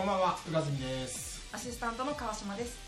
[0.00, 1.44] こんばんは宇賀住です。
[1.52, 2.80] アシスタントの川島です。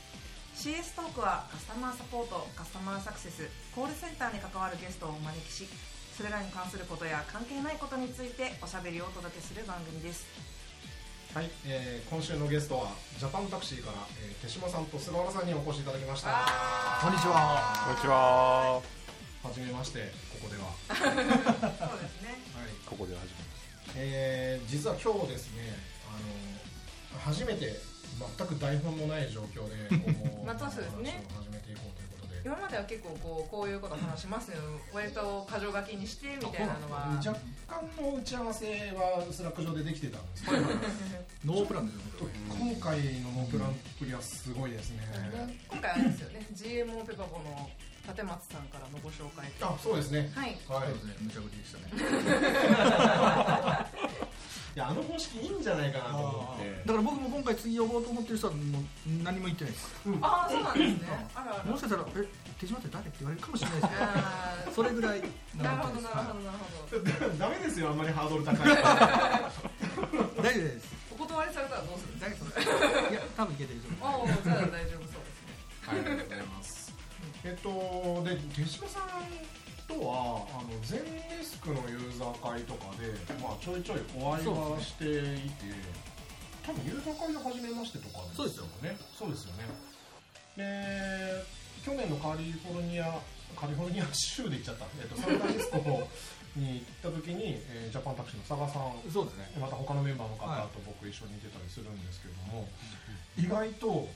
[0.57, 3.45] CS トークはカスタマーサポートカスタマーサクセス
[3.77, 5.69] コールセンターに関わるゲストをお招きし
[6.17, 10.25] それらに関することや関係ないことについておしゃべりをお届けする番組です。
[11.37, 16.33] はい、えー、今週のゲストはジャパンタクシーから、えー、手島さんと菅原さんにお越しいただきました。
[17.05, 17.93] こんにちは。
[17.93, 18.81] こんにちは。
[18.81, 20.09] はじめまして
[20.41, 20.73] ここでは。
[20.97, 22.41] そうですね。
[22.57, 22.73] はい。
[22.89, 23.53] ここで始め
[23.97, 25.92] えー、実は今日ですね
[27.19, 27.77] 初めて
[28.39, 31.25] 全く台本のない状況で こうまあそうですね。
[31.29, 32.43] 話を始めていこうということで。
[32.45, 34.59] 今までは結構こうこういうこと話しますよ。
[34.93, 37.21] 割と箇条書きにしてみたいなのは。
[37.25, 37.39] 若
[37.69, 40.57] 干の打ち合わせは Slack 上でできてたんですけど、
[41.45, 45.01] ノープランですよ今回のノープランっぷりはすごいですね、
[45.69, 46.47] 今回あれですよね。
[46.53, 47.71] GMO ペパボの
[48.07, 50.31] 立松さんからのご紹介とあそうですね。
[50.35, 50.51] はい。
[50.69, 50.89] はい。
[50.89, 51.85] そうですね無茶ぶりでしたね
[54.75, 56.83] いやあの方式いいんじゃないかなと思って。
[56.87, 58.83] だから僕も今回次呼ぼうと思ってる人はもう
[59.23, 59.93] 何も言ってないです。
[60.23, 61.29] ああそうなんですね。
[61.35, 61.65] あらあら。
[61.71, 62.25] もしかしたら「え
[62.59, 67.37] 手島って誰?」って言われるかもしれないですあけどそれぐらいーなるほどなるほどなるほど。
[67.39, 68.57] ダメですよあんまりハードル高い。
[68.57, 68.73] ど
[70.43, 70.89] 大丈夫です。
[71.13, 74.29] お断りされたらどうするんです大丈夫いや多分いけてると思う。
[74.29, 75.53] か おおじゃあ大丈夫そうですね。
[75.85, 76.93] はいありがとうございます。
[77.45, 79.03] えっとで手島さん
[79.93, 83.13] とはあの全デスクのユーザー会とかで、
[83.43, 85.69] まあ、ちょいちょいお会いはしていて、
[86.65, 88.67] 多分ユーザー会で初めましてとかそうですよ。
[88.83, 89.69] ねそうですよね。
[90.57, 91.45] で
[91.85, 93.19] 去年のカリフォルニア
[93.57, 95.79] カリフォルニア州で行っちゃった、えっと、サンフランシスコ
[96.57, 98.97] に行った時に、えージャパンタクシーの佐賀さん。
[99.13, 99.51] そうですね。
[99.61, 102.69] また他のメンバーの方と僕一緒に出たりするんですけれども、
[103.37, 104.09] 意外と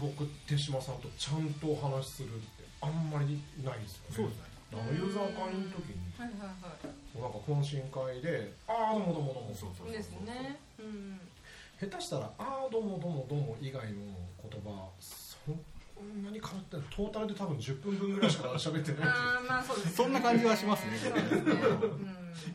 [0.00, 4.16] 僕手島さんとちゃんとお話しするってあんまりないですよね。
[4.16, 4.53] そうですね
[4.92, 10.58] ユーザー会の時にはいはいはなんか懇親会で「ああどうもどうもどうも」そうそういいいですね。
[10.78, 11.20] うん
[11.80, 14.00] 下手したら「ああどうもどうもどうも」以外の
[14.50, 15.38] 言葉そ
[16.02, 16.86] んなに変わってない。
[16.90, 19.08] トータルで多分10分分ぐらいしか喋ってない。
[19.08, 19.92] あーまあそうですね。
[19.92, 20.98] そんな感じはしますね。
[20.98, 21.40] そうですね。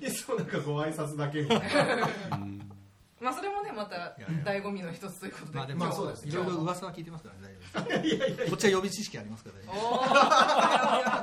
[0.01, 0.05] うん。
[0.07, 2.09] いつもなんかご挨拶だけみたいな
[3.21, 4.15] まあそれもねまた
[4.49, 6.27] 醍醐味の一つということでまあでもまあそうです。
[6.27, 8.49] いろいろ噂は聞いてますからね大丈夫です。
[8.51, 9.65] こっちは予備知識ありますからね。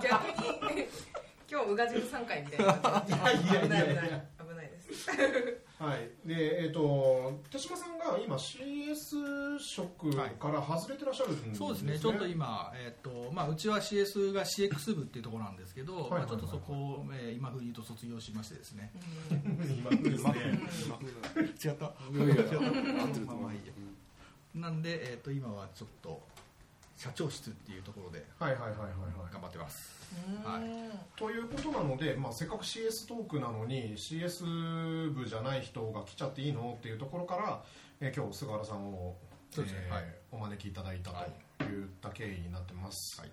[0.03, 0.27] 逆
[0.75, 0.87] に
[1.51, 3.87] 今日宇賀神さん回みたいな感じいやいやいやいや。
[3.87, 4.27] 危ない危ない。
[4.49, 5.07] 危ないです
[5.79, 11.55] はい、で、えっ、と、手島さんが今 CS 職から外れてらっしゃるんですね。
[11.55, 18.91] そうですね、ちょっと今、えっとまあ、うちは CS が CX 部っていうところなんですけど、はいはいはいまあ、ちょっとそこを、えー今風に言うと卒業しましてですね、
[19.31, 20.35] 今ですね。
[21.63, 22.75] 違ったいやいや、合ってると思う。
[23.27, 23.73] まあまあいいや
[24.55, 26.23] なんで、えっと今はちょっと
[26.97, 28.97] 社長室っていうところではいはいはいはいはい。
[30.45, 31.19] はい。
[31.19, 36.77] ということなので、まあ、せっかく CS トークなのに CS 部じゃない人が来ちゃっていいの？
[36.79, 37.63] っていうところから、
[38.01, 39.17] えー今日菅原さんを、
[39.57, 40.05] えーはい。
[40.33, 43.31] お招きいただいたはいといった経緯になってます、はい。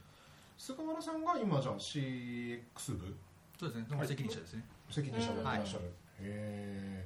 [0.58, 3.16] 菅原さんが今じゃあ CX 部？
[3.60, 4.66] そうですね、責任者ですね。
[4.90, 7.04] 責任者でいらっしゃる、へ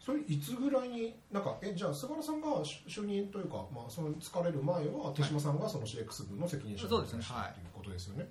[0.00, 8.28] それいつぐらいになんかえじゃあ菅原さんが就、就任というか、まあ、その疲れる前は手島さんがその CX 部の責任者そうですねだったはいっていうことですよね、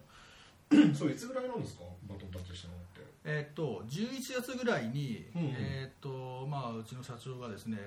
[0.96, 1.84] そういつぐらいなんですか？
[2.08, 3.02] バトンタッチしたのって。
[3.24, 5.42] えっと11月ぐらいに、うん。
[5.42, 7.78] うんえっとまあうちの社長がですね、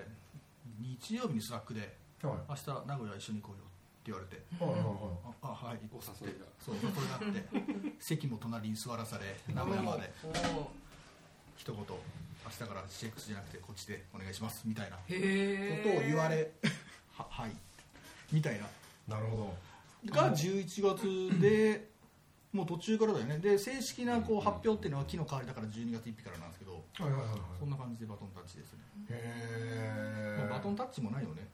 [0.80, 2.34] 日曜日に Slack ではい。
[2.50, 3.68] 明日名古屋一緒に行こうよっ
[4.04, 6.46] て言われて、はいはいはああはいお誘いが。
[6.60, 10.12] そうそれがあって席も隣に座らされ名古屋まで。
[11.56, 14.96] 一言明日から CX じゃなくてこっちでお願いしますみたいな。
[14.96, 15.14] こと
[15.98, 16.50] を言われ
[17.16, 17.52] ははい
[18.32, 18.66] みたいな。
[19.08, 19.54] なるほ
[20.06, 21.88] が11月で
[22.54, 23.38] もう途中からだよね。
[23.38, 27.40] で正式なこう発表っていうのは木の代わりだから12月1日からなんですけどどはいはいはいはい。
[27.58, 28.78] そんな感じでバトンタッチですね、
[29.10, 31.48] へえまあバトンタッチもないよね。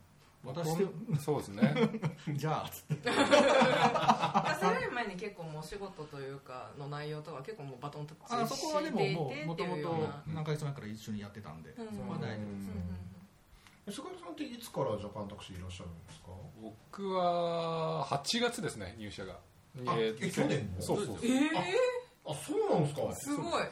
[0.44, 0.84] 渡して
[1.20, 1.75] そうですね。
[2.36, 3.10] じゃあつって。
[3.10, 11.86] あそれより前に結構もう仕事というかの内容とか結構もうバトンタッあチそこはでもしていもうもてっていうともと何ヶ月前から一緒にやってたんで、うん。
[11.88, 12.56] そこは大丈夫
[13.88, 14.19] です、うん。
[14.20, 16.28] さんっていつからジャパンタクシーいらっしゃるんですか？
[16.62, 19.38] 僕は8月ですね、入社が。
[19.87, 20.82] あええ去年の？
[20.82, 21.17] そうそう。
[21.22, 21.50] ええ
[22.26, 23.14] あそうなんですか？
[23.14, 23.62] すごい。
[23.62, 23.69] へ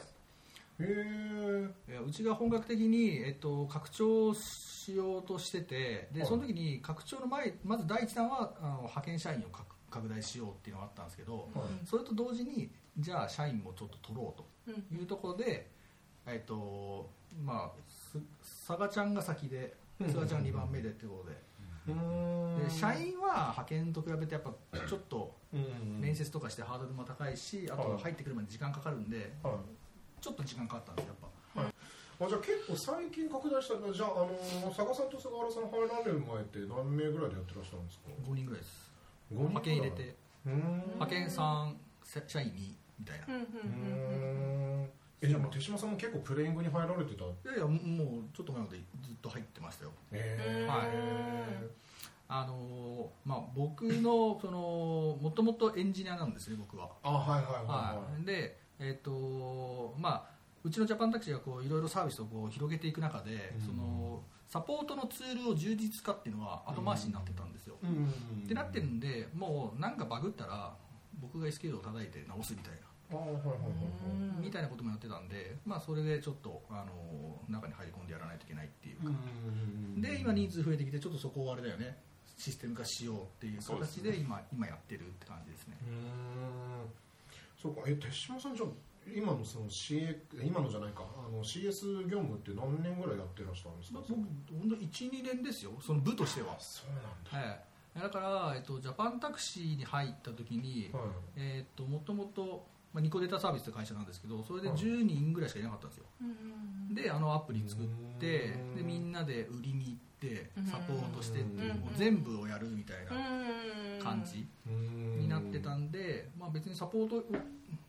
[0.79, 6.29] えいやうちが本格的に、えっと、拡張しようとしててではい。
[6.29, 11.85] その時に拡張の前まず第一弾はあの派遣社員を拡拡大しようっていうのがあったんですけど、はい。
[11.85, 14.35] それと同時にじゃあ社員もちょっと取ろ
[14.67, 14.81] ううん。
[14.83, 15.67] というところで、
[16.27, 17.09] えっと
[17.43, 18.19] まあす
[18.67, 20.07] 佐賀ちゃんが先でうん。
[20.07, 21.41] 佐賀ちゃんが2番目でっていうことで,、うーん
[21.87, 24.51] で社員は派遣と比べてやっぱ
[24.87, 25.99] ちょっとうん。
[25.99, 28.01] 面接とかしてハードルも高いしあとはい。
[28.03, 29.53] 入ってくるまで時間かかるんではい。
[30.21, 31.69] ちょっと時間かかったんですよやっぱ。
[32.25, 38.91] あじゃあ結構最近拡大したじゃあ、あのー、佐賀さんと菅原さん入られる前って何名ぐらいでやってらっしゃるんですか？5人ぐらいです。
[39.31, 40.15] 5人派遣入れて。
[40.45, 41.73] 派遣3
[42.27, 43.25] 社員2みたいな。
[43.27, 43.43] うんうん。
[43.45, 44.89] うーん
[45.21, 45.51] えじゃあもう。
[45.51, 47.23] 手島さんも結構プレイングに入られてた？
[47.23, 47.77] いやいやもう
[48.35, 49.91] ちょっと前までずっと入ってましたよ。
[50.11, 50.89] えはい。
[52.31, 56.89] あのーまあ僕のそのもともとエンジニアなんですね僕は。
[57.03, 58.21] あはいはいはいははい。
[58.21, 60.25] い、で、えっとまあ、
[60.63, 63.65] うちのジャパンタクシーがこういろいろサービスをこう広げていく中で、うん。
[63.65, 67.75] そのサポートのツールを充実化っていうのは後回しになってたんですよ。
[67.83, 68.43] うん。
[68.45, 70.73] ってなってるんでもうなんかバグったら
[71.19, 72.79] 僕が SK を叩いて直すみたいな、
[73.11, 73.59] あはいはいはいはい。
[74.37, 74.41] うん。
[74.41, 79.11] みたいなこともやってたんで、まあ、それでちょっとあの中に入り込んでやらないといけないっていうか、う
[79.97, 80.01] ん。
[80.01, 81.97] で今人数増えてきてちょっとそこをあれだよね。
[82.37, 85.77] システム化しようっていう形で今今やってるって感じですね。
[85.81, 86.89] うーん。
[87.61, 87.81] そうか。
[87.87, 88.69] え手島さんじゃあ
[89.13, 90.15] 今のその CA
[90.45, 91.03] 今のじゃないか。
[91.17, 93.99] あの CS 業務って何年ぐらいやってらっしゃるんですか？
[94.07, 95.71] 僕本当12年ですよ。
[95.81, 96.53] その部としては。
[96.53, 97.49] あそうなんだ。
[97.49, 101.03] はい、だから、えっと、ジャパンタクシーに入った時に、はい。
[101.35, 106.05] えっともともと、まあ、ニコデータサービスって会社なんですけどそれで10人ぐらいしかいなかったんですよ、
[106.91, 107.85] であのアプリ作っ
[108.19, 108.75] てうん。
[108.75, 110.65] でみんなで売りに行ってうん。
[110.65, 111.79] サポートしてっていううん。
[111.81, 117.23] もう全部をやるみたいなうん感じにになってたんで、まあ、別にサポート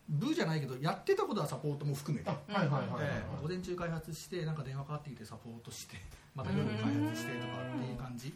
[0.09, 2.31] 部じゃないけどやってたことはサポートも含めて。
[3.41, 5.97] 午前中開発してなんか電話かかってきてサポートして
[6.35, 8.35] また夜開発してとかっていう感じ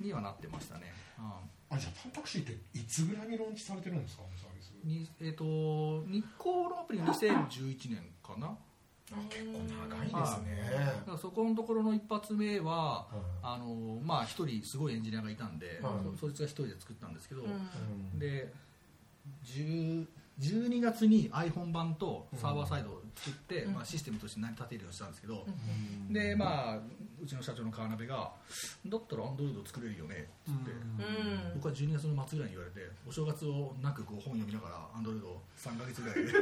[0.00, 4.22] にはなってましたね、うんあじゃあパンタクシーっていつぐらいにローンチされてるんですか？
[4.36, 8.56] サービスにえー、と日光のアプリが2011年かな。
[9.12, 10.70] あ結構長いですね。
[10.70, 18.18] だからそこのところの一発目ははいあのまあ一人すごいエンジニアがいたんで、はいそそいつが一人で作ったんですけど、うん。
[18.18, 18.52] で
[19.44, 20.06] 10
[20.40, 23.74] 12月に iPhone 版とサーバーサイドを作って、うん。
[23.74, 26.12] まあ、システムとして成り立てるようにしたんですけど、うん。
[26.12, 26.78] でまあ
[27.22, 28.32] うちの社長の川辺が
[28.86, 31.54] 「だったら Android 作れるよね」っつって、うん。
[31.54, 36.32] 僕は12月の末ぐらいに言われてお正月をなくこう本読みながら Android を3ヶ月ぐらいで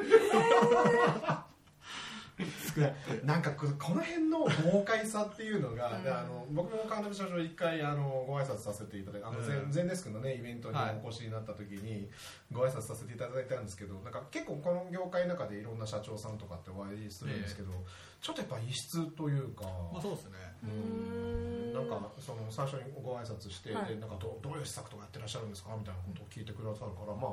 [3.24, 4.40] なんかここの辺の
[4.72, 6.04] 豪快さっていうのが、うん。
[6.04, 9.72] であの僕も川辺社長一回あのご挨拶させていただいてあの全うん。
[9.72, 11.00] 全デスクのねイベントにはい。
[11.04, 12.08] お越しになった時に
[12.52, 17.72] ご挨拶させていただいたんですけどなんか結構この業界の中でいろんな社長さんとかってお会いするんですけど、
[18.20, 19.64] ちょっとやっぱ異質というか。
[19.92, 20.32] まあそうですね。
[20.64, 21.72] うん。
[21.72, 23.94] なんかその最初にご挨拶して、はい。
[23.94, 27.28] でなんかどどういう施策とかやってらっしゃるんですかみたいなことを聞いてくださるから、ま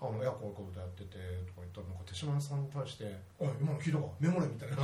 [0.00, 4.06] あ、あのいやこういうことやっててとか言ったらなんか手島さんに対して「おい今の聞いたか？
[4.18, 4.76] メモれ」みたいな。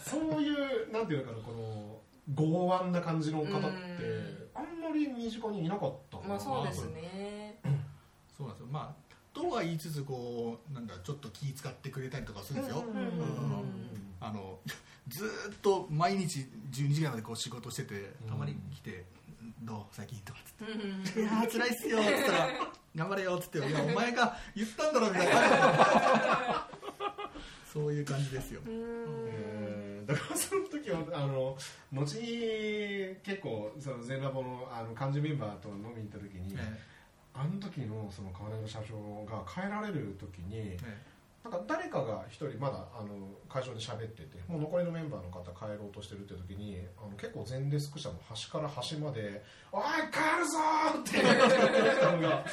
[0.00, 2.00] そそういうなんていうのかなこの
[2.32, 3.58] 剛腕な感じの方って
[4.54, 7.60] あんまり身近にいなかったかなまあそうですね。
[8.36, 8.68] そうなんですよ。
[8.72, 9.09] まあ
[9.40, 13.10] とは言いつつこうなんだちょっと気使ってくれたりとかするんですよ、うんうん
[14.22, 14.58] あの
[15.08, 19.06] ずーっと毎日12時ぐらいまでこう仕事しててたまに来て
[19.62, 19.84] 「どう？
[19.90, 20.72] 最近」とかつって。
[20.72, 20.80] うん
[21.24, 22.48] 「いやー辛いっすよ」っ つったら
[22.94, 26.68] 「頑張れよ」っつって「いやお前が言ったんだろ」みたいな。
[27.72, 31.56] そういう感じですよ、えーだからその時はあの
[31.92, 36.80] 後に結構その全ラボのあの幹事メンバーと飲みに行った時に、え
[37.34, 41.10] あの時のその川根社長が帰られる時にええ。
[41.42, 49.82] なんか誰かが一人まだあの会場で喋っててもう残りのメンバーの方帰ろうとしてるって時にあの結構全デスク社の端から端まで「おい
[50.12, 50.58] 帰るぞ!」
[51.00, 52.44] って言ってたのが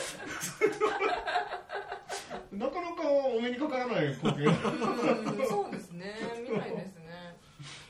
[2.51, 4.45] なかなかお目にかからない光景。
[4.45, 6.15] うんそうですね。
[6.49, 7.37] 見ないですね。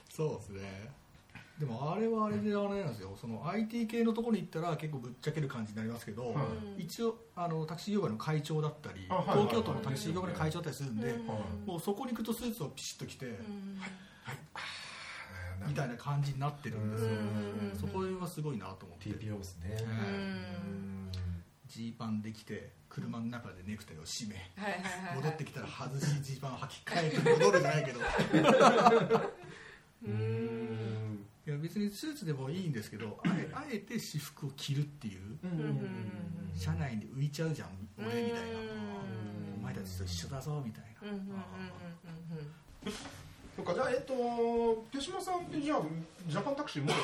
[0.09, 0.91] そうですね
[1.59, 3.17] でもあれはあれであれなんですよ。
[3.19, 6.45] その IT 系のところに行ったら結構ぶっちゃける感じになりますけど、は
[6.77, 6.83] い。
[6.83, 11.25] 一応あのタクシー業界の会長だったり、東京都のタクシー業界の会長だったりするんで、うん。
[11.65, 13.79] もうそこに行くとスーツをピシッと着て、うん。
[15.67, 17.79] みたいな感じになってるんですよ、うん。
[17.79, 19.09] そこはすごいなと思って。
[19.09, 19.77] TPO ですね。
[19.81, 21.11] うん。
[21.65, 25.15] ジーパンできて車の中でネクタイを締めはいはいはいはい。
[25.17, 27.99] 戻ってきたら外しジーパンを履き替えて戻るじゃないけど。
[30.05, 35.21] うんいや別にスーツでもいいんですけどあえあえて私服を着るっていう
[36.53, 38.37] 車内に浮いちゃうじゃん俺みたいな。
[38.39, 39.59] うん。
[39.61, 42.91] お前たちと一緒だぞみたいな。
[43.55, 44.13] そっかじゃあえっと
[44.91, 45.81] 手島さんってじゃあ
[46.27, 46.95] ジャパンタクシーもう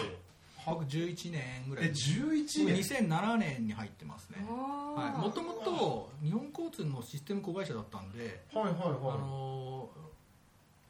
[0.66, 4.46] 僕11年ぐらえい11年？2007年に入ってますね。
[4.48, 9.90] もともと日本交通のシステム子会社だったんではいはいあはの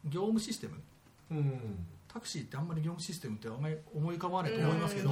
[0.08, 0.76] ー業務システム。
[0.76, 0.80] い
[1.32, 5.10] うんタクシーってあんまり業務システムってあんまり思い浮かばないと思いますけど、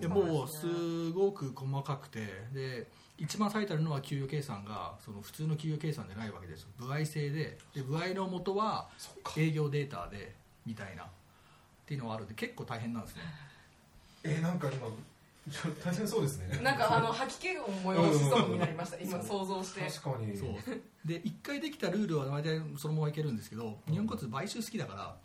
[0.00, 2.26] でもうすごく細かくて。
[2.52, 2.86] で
[3.16, 6.66] 一番最たるのは給与計算がその普通の給与計算じゃないわけです。
[6.78, 7.58] 歩合制で。
[7.72, 8.88] で歩合の元は
[9.36, 10.34] 営業データで
[10.66, 11.06] みたいなっ
[11.86, 13.22] ていうのがあるんで結構大変なんですね。
[14.24, 14.88] えなんか今
[15.84, 16.58] 大変そうですね。
[16.62, 18.98] なんかあの吐き気を催しそうになりました。
[18.98, 19.80] 今想像して。
[19.82, 20.36] 確かに。
[20.36, 20.48] そう。
[21.04, 25.16] で一回できたルールは大体そのままいけるんですけど日本交通買収好きだから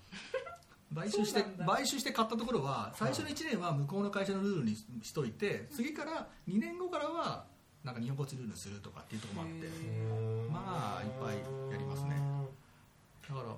[0.93, 7.45] 買収して買収して買ったところは最初の1年は向こうの会社のルールにしといて次から2年後からは
[7.83, 9.67] なんか日本交通ルールにするとかっていうところもあって。
[9.67, 11.37] うんまあいっぱい
[11.71, 12.15] やりますね。
[13.29, 13.55] だから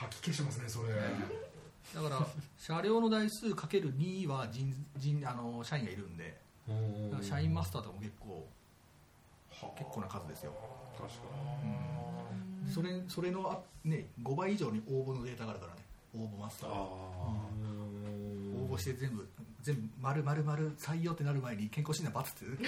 [0.00, 0.94] 吐き気しますねそれ。
[1.94, 2.26] だから
[2.58, 6.44] 車両の台数かける2は人人あの社員がいるんで。
[7.20, 8.46] 社員マスターとかも結構
[9.76, 10.52] 結構な数ですよ。
[10.96, 11.14] 確か
[12.72, 15.83] それそれのあ、ね、5倍以上に応募のデータがあるからね
[16.16, 16.70] 応募マスター。
[16.70, 19.28] 応募して全部
[19.62, 22.62] 全部丸丸丸採用ってなる前に健康診断バツって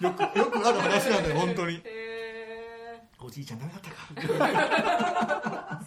[0.00, 1.80] よくよくある話なんだよ本当に。
[1.84, 2.11] へ
[3.24, 3.96] おじいちゃんダメだったか。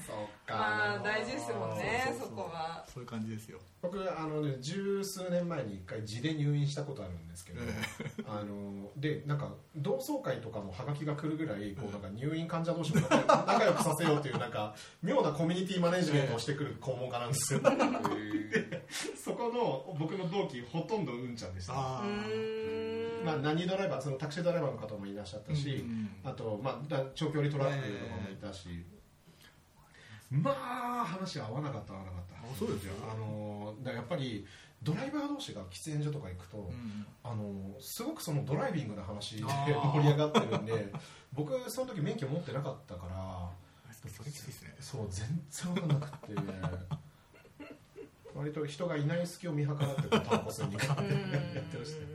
[0.07, 3.59] そうーまあ大事ですもんねそそうそうそうこはそういう感じですよ。
[3.81, 7.61] 僕あのね十数年前に一回地で入院したことあるんですけど、
[8.27, 17.59] あのでなんか同窓会とかもハガキが来るぐらいこうなんか入院患者同士も仲仲良くさせようというなんか妙なコミュニティマネジメントをしてくる肛門家なんですよ。
[19.23, 22.94] そこの僕の同期ほとんどうんちゃんでした、あうーん
[23.25, 28.85] まあ、何ドライバーそのタクシードライバーの方もいらっしゃったし、うんあと、まあ、だ長距離トラックとかもいたし、
[30.31, 32.35] まあ話合わなかった合わなかった。
[32.35, 32.93] あそうですよ。
[33.11, 34.45] あのだやっぱり
[34.83, 40.93] ドライバー同士が喫煙所とか行くと、うんあのすごくそのドライビングの話で盛り上がってるんで
[41.33, 43.49] 僕その時免許持ってなかったから
[44.79, 47.05] そう全然分かんなくて。
[48.35, 51.03] 割と人がいない隙を見計らってタバコ吸いに行くって
[51.55, 52.07] やってましたね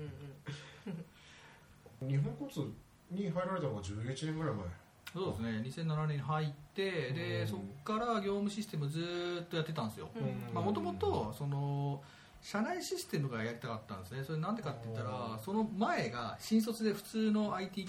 [2.02, 2.72] 日本交通
[3.10, 4.64] に入られたのが11年ぐらい前。
[5.12, 5.84] そうですね。
[5.84, 7.48] 2007年に入ってでうん。
[7.48, 10.08] そこから業務システムずーっとやってたんですよ。
[10.54, 10.62] うん。
[10.62, 12.02] もともとその
[12.40, 14.24] 社内システムがやりたかったんですね。
[14.24, 17.88] それなんでかって言ったらその前が新卒で普通の IT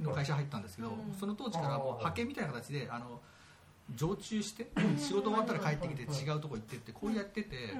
[0.00, 1.14] の会社入ったんですけどうん。
[1.18, 3.20] その当時からもう派遣みたいな形であの
[3.96, 7.74] 常駐して仕事終わったら帰ってきて違うとこ行ってってこうやってて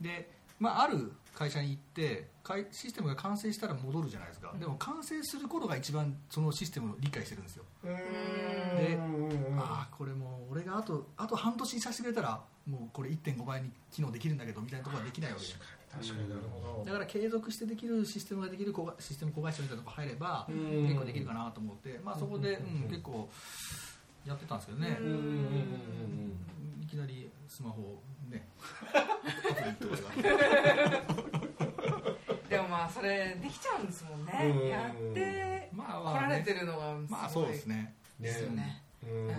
[0.00, 0.30] で、
[0.62, 4.54] まあ、ある会社に行ってかいシステムが完成したら戻るじゃないですか。
[4.58, 7.64] でも完成する頃が一番そのシステムを理解してるんですよ。
[7.82, 15.52] うでんああこれもう俺があとあと半年させてくれたらもうこれ1.5倍に機能できるんだけどみたいなところができないわけで
[15.90, 20.84] 確かになるほだから継続してできるシステムができるシステム子会社みたいなとこ入ればうん。
[20.84, 23.28] 結構できるかなと思って、まあ、そこで、うん、結構
[24.24, 24.98] やってたんですけどね。
[26.80, 28.02] いきなりスマホを
[28.32, 28.48] ね。
[32.48, 34.32] でもまあそれできちゃうんですもんね。
[34.54, 34.68] うん。
[34.68, 37.94] やってまあ来られてるのがすごいまあそうですね。
[38.20, 38.82] ですよね。
[39.02, 39.28] うん。
[39.28, 39.34] だ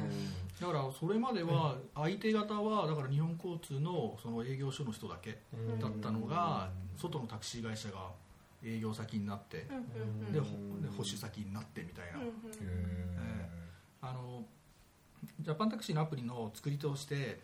[0.67, 5.79] からそれまでは相手方はだから日本交通のその営業所の人だけうん。
[5.79, 8.11] だったのが外のタクシー会社が
[8.63, 9.65] 営業先になって
[10.31, 10.47] でほ
[10.81, 12.19] で保守先になってみたいな。
[14.01, 14.43] あの
[15.39, 17.39] ジャパンタクシーのアプリの作りとして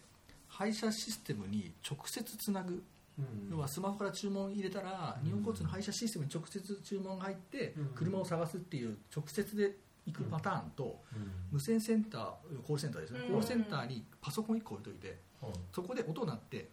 [0.60, 2.84] 配車システムに直接つなぐ。
[3.18, 7.86] ー要はスマホから注文入れたら日本交通の配車システムに直接注文が入ってうん。
[7.96, 9.72] 車を探すっていう直接で
[10.06, 11.32] 行くパターンとうん。
[11.52, 12.22] 無線センター
[12.68, 13.20] コールセンターですね。
[13.22, 13.28] うん。
[13.28, 16.68] コールセンターにパソコン1個置いといてはいそこで音鳴って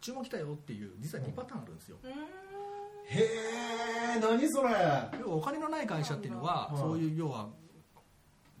[0.00, 1.96] 注文来たよっていう実は2パターンあるんですよ。
[2.04, 2.10] うん。
[2.10, 2.14] へ
[4.16, 4.70] え何それ。
[5.20, 6.78] 要はお金のない会社っていうのははい。
[6.78, 7.48] そういう要は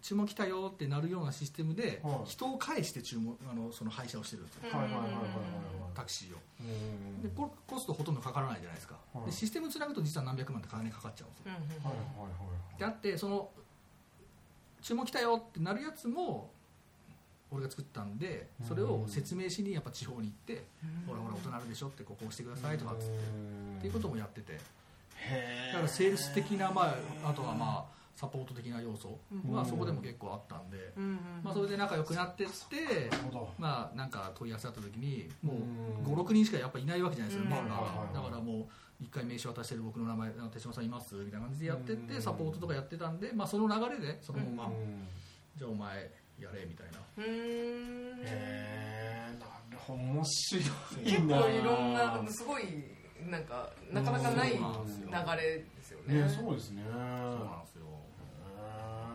[0.02, 2.28] 注文来たよってなるようなシステムではい。
[2.30, 4.62] 人を介して注文あのその配車をしてるんですよ。
[4.64, 5.22] はいはいはいはいはい
[5.94, 6.38] タクシーを。
[6.60, 8.96] うんでココストほとんどかからないじゃないですか。
[9.14, 9.26] はい。
[9.26, 11.44] でシステムつなぐと実は何百万って金かかっちゃうんですよ。
[11.46, 12.78] うんうんはいはいはい。
[12.78, 13.50] であってその
[14.82, 16.50] 注文来たよってなるやつも
[17.52, 20.64] 俺が作ったんでそれを説明しにやっぱ地方に行って
[21.06, 23.12] ほらほら音鳴るでしょってここ押してくださいとかっつって。
[23.78, 24.58] っていうこともやってて。
[25.14, 29.18] へだからセールス的な、まあ、あとはまあサポート的な要素
[29.50, 30.92] はそこでも結構あったんで、
[31.42, 33.10] まあ、それで仲良くなってって
[33.58, 36.14] まあなんか問い合わせあった時にもうん。
[36.14, 37.54] う56人しかやっぱいないわけじゃないですか、
[38.14, 38.66] だからもう
[39.00, 42.22] 一回名刺渡してる僕の名前あの手島さんいますみたいな感じでやってってうん。
[42.22, 45.08] サポートとかやってたんで、まあ、その流れでそのまま、うん。
[45.56, 46.98] じゃあお前やれみたいな。
[47.16, 48.20] うーん。
[48.20, 50.02] へえなるほど。
[50.02, 50.64] 面白い。
[51.04, 52.62] 結な構いろんなすごい
[53.30, 54.56] なんかなかなかない流
[55.36, 56.22] れですよね。
[56.22, 56.82] ねそうですね。
[56.84, 57.91] そうなんですよ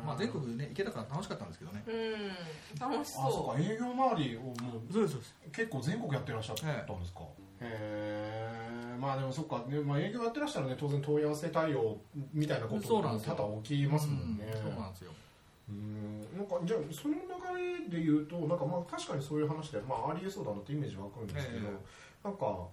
[0.08, 1.84] まあ、全国ね行けたから楽しかったんですけどね。
[1.86, 2.80] うん。
[2.80, 5.36] 楽しあそそうか営業周りをもうそうですそうです。
[5.52, 7.20] 結構全国やってらっしゃったんですか、
[7.60, 8.98] へえ。
[8.98, 11.98] まあでもそっか、ねまあ、営業やってらっしゃるね当然問い合わせ対応
[12.34, 13.36] みたいなことそうなんですよ。
[13.36, 15.12] 多々起きますもんね、うんそうなんですよ。
[15.70, 21.72] うんなんかじゃあその流れで言うとなんかまあ確かにそういう話で、まあ、ありえそうだなってイメージ湧くんですけど、え
[22.24, 22.68] なんか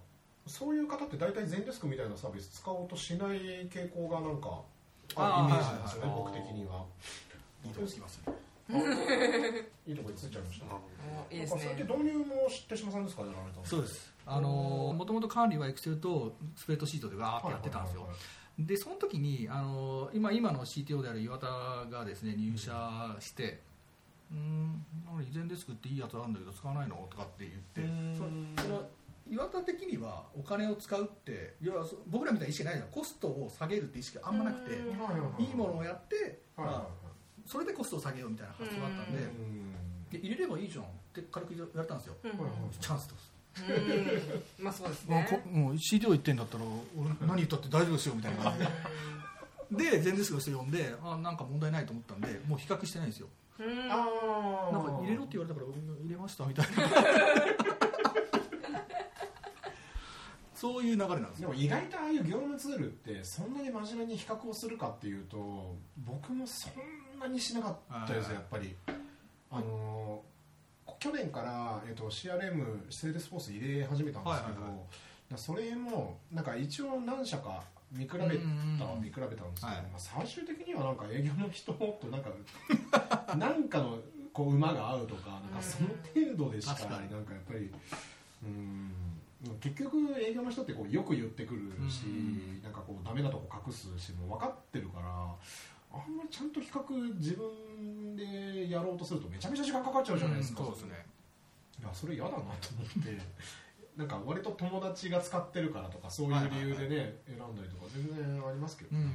[0.47, 4.61] そういう方って大体全デスクみたいなサービス使おうとしない傾向がなんか
[5.15, 6.85] あるイメージなんですよね、僕的には。
[7.65, 8.33] いいとこつきますね。
[9.87, 10.65] いいとこについちゃいました。
[10.65, 12.25] おいいですなんかそれってね導入も
[12.67, 13.59] 手島さんですかやられた。
[13.59, 14.13] のそうです。
[14.25, 18.07] あのもともと管理はエクセルとスプレッドシートでわーってやってたんですよ、
[18.57, 21.45] でその時にあの今今の CTO である岩田
[21.91, 23.61] がですね入社して
[24.31, 28.55] 「うんなんか以前デスクっていいやつあるんだけど使わないの?」とかって言ってうん。
[28.57, 28.89] そその
[29.27, 32.89] 岩田的にはお金を使うっていやそ僕らみたいな意識ないじゃん。
[32.89, 34.83] コストを下げるって意識あんまなくていは
[35.39, 36.83] いものをやって、はいはいはい。
[36.83, 37.04] まあ、
[37.45, 39.71] それでコストを下げようみたいな発想があったんでうん。
[40.11, 42.15] で入れればいいじゃんって軽く言われたんですよ。
[42.79, 43.15] チャンスと
[44.59, 44.63] うん。
[44.63, 46.63] まあそうですもうねこもう CTO 言ってんだったら
[46.97, 48.43] 俺何言ったって大丈夫ですよみたいな。
[48.43, 48.59] 感じ
[49.77, 53.27] でで全デスクの人呼んであなんか問題ないと思ったんでもう比較してないんですよ。
[53.59, 53.65] うん。
[53.91, 54.73] あー。
[54.73, 55.73] なんか入れろって言われたからうん
[56.03, 56.71] 入れましたみたいな。
[60.55, 61.49] そういう流れなんですよ。
[61.49, 66.73] でも意外とああいう業務ツールってそんなに真面目に比較をするかっていうと僕もそん
[67.19, 68.35] なにしなかったですはい。
[68.35, 68.75] やっぱり。
[69.51, 70.35] あのー
[70.97, 74.79] 去年から、えっと CRM Salesforce 入れ始めたんですけど、はいはい
[75.33, 75.37] はい。
[75.37, 78.39] それもなんか一応何社か見比べた見比
[79.15, 79.81] べたんですけど、はい。
[79.83, 82.29] まあ、最終的にはなんか営業の人となんか
[83.37, 83.99] なんかの
[84.33, 87.71] こう馬が合うとかなんかその程度でしかなんかやっぱり
[88.43, 88.91] うん
[89.59, 92.63] 結局営業の人ってこうよく言ってくるし、うん。
[92.63, 95.35] なんかこうダメなとこ隠すしもう分かってるから
[95.91, 101.05] あんまりちゃんと比較自分でやろうとするとめちゃめちゃ時間かかっちゃうじゃないですか、うんそうですね。
[101.79, 103.17] いやそれ嫌だなと思って。
[103.95, 109.05] なんか割と友達が使ってるからとかそういう理由でね、選んだりとか全然ありますけどね、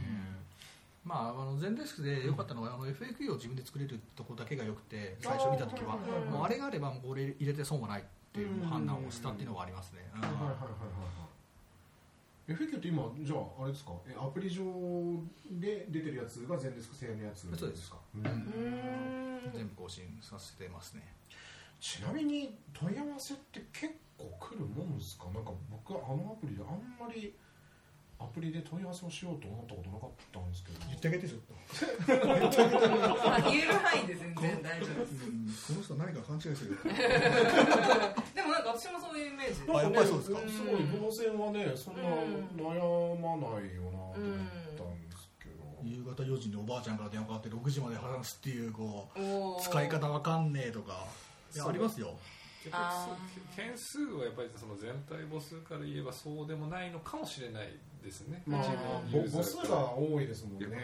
[1.04, 5.94] まあ、あの全デスクで良かったのは、あの FAQ を自分で作れるとこだけが良くて最初見た時は。
[5.94, 10.20] あもうあれがあればもうこれ入れて損はないっていううん判断をしたっていうのがありますね、うん。
[10.22, 11.29] はいはいはい
[12.54, 13.92] はいはい FAQ って今じゃああれですか？
[14.08, 14.64] えアプリ上
[15.50, 19.52] で出てるやつが全デスク製のやつそうですか、うんうん。
[19.54, 21.02] 全部更新させてますね。
[21.80, 25.26] ちなみに問い合わせって結構来るもんですか？
[25.32, 27.34] なんか僕あのアプリであんまり
[28.20, 30.78] アプリで問い合わせをしようと思ったことなかったんですけど。
[30.88, 31.54] 言ってあげてちょっと、
[33.26, 35.72] まあ言える範囲で全然大丈夫です。
[35.72, 39.62] この人何か勘違いする でもなんか私もそういうイメージ。
[39.72, 40.40] あやっぱりそうですか？
[40.48, 42.44] すごい動線はねそんなうん。
[42.61, 44.20] 悩まないよなと思っ
[44.76, 51.06] たんですけど、夕方4時におばあちゃんから電話かかって6時まで話すっていうこう使い方わかんねえとか。
[51.66, 52.16] ありますよ
[52.62, 57.72] 結局件数はやっぱりその全体母数から言えばそうでもないのかもしれない
[58.04, 58.62] ですね、まあ
[59.10, 60.66] 母数が多いですもんね。
[60.66, 60.76] はい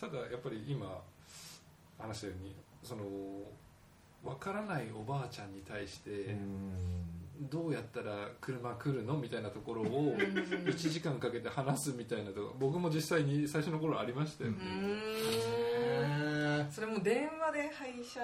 [0.00, 1.02] ただやっぱり今
[1.98, 3.02] 話したようにその
[4.24, 6.72] 分からないおばあちゃんに対してうん。
[7.50, 9.16] どうやったら車来るの？
[9.16, 14.50] みたいなところを1時間かけて話すみたいなとこ僕も実際に最初の頃ありましたよ。
[14.50, 14.58] ね、
[16.70, 18.20] それも電話で配車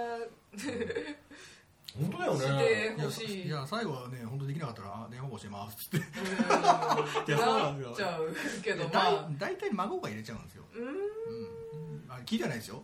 [1.98, 3.46] 本当だよしてねいやほしい。
[3.46, 5.98] いや最後はね本当できなかったらあ電話番号教えますっつって。
[5.98, 6.04] うん。
[6.04, 7.88] いやそうなんですよ。
[7.88, 10.87] なっちゃうけどまだいあ大体孫が入れちゃうんですよ、うーん。
[10.87, 12.82] うん、あ聞いてはないですよ。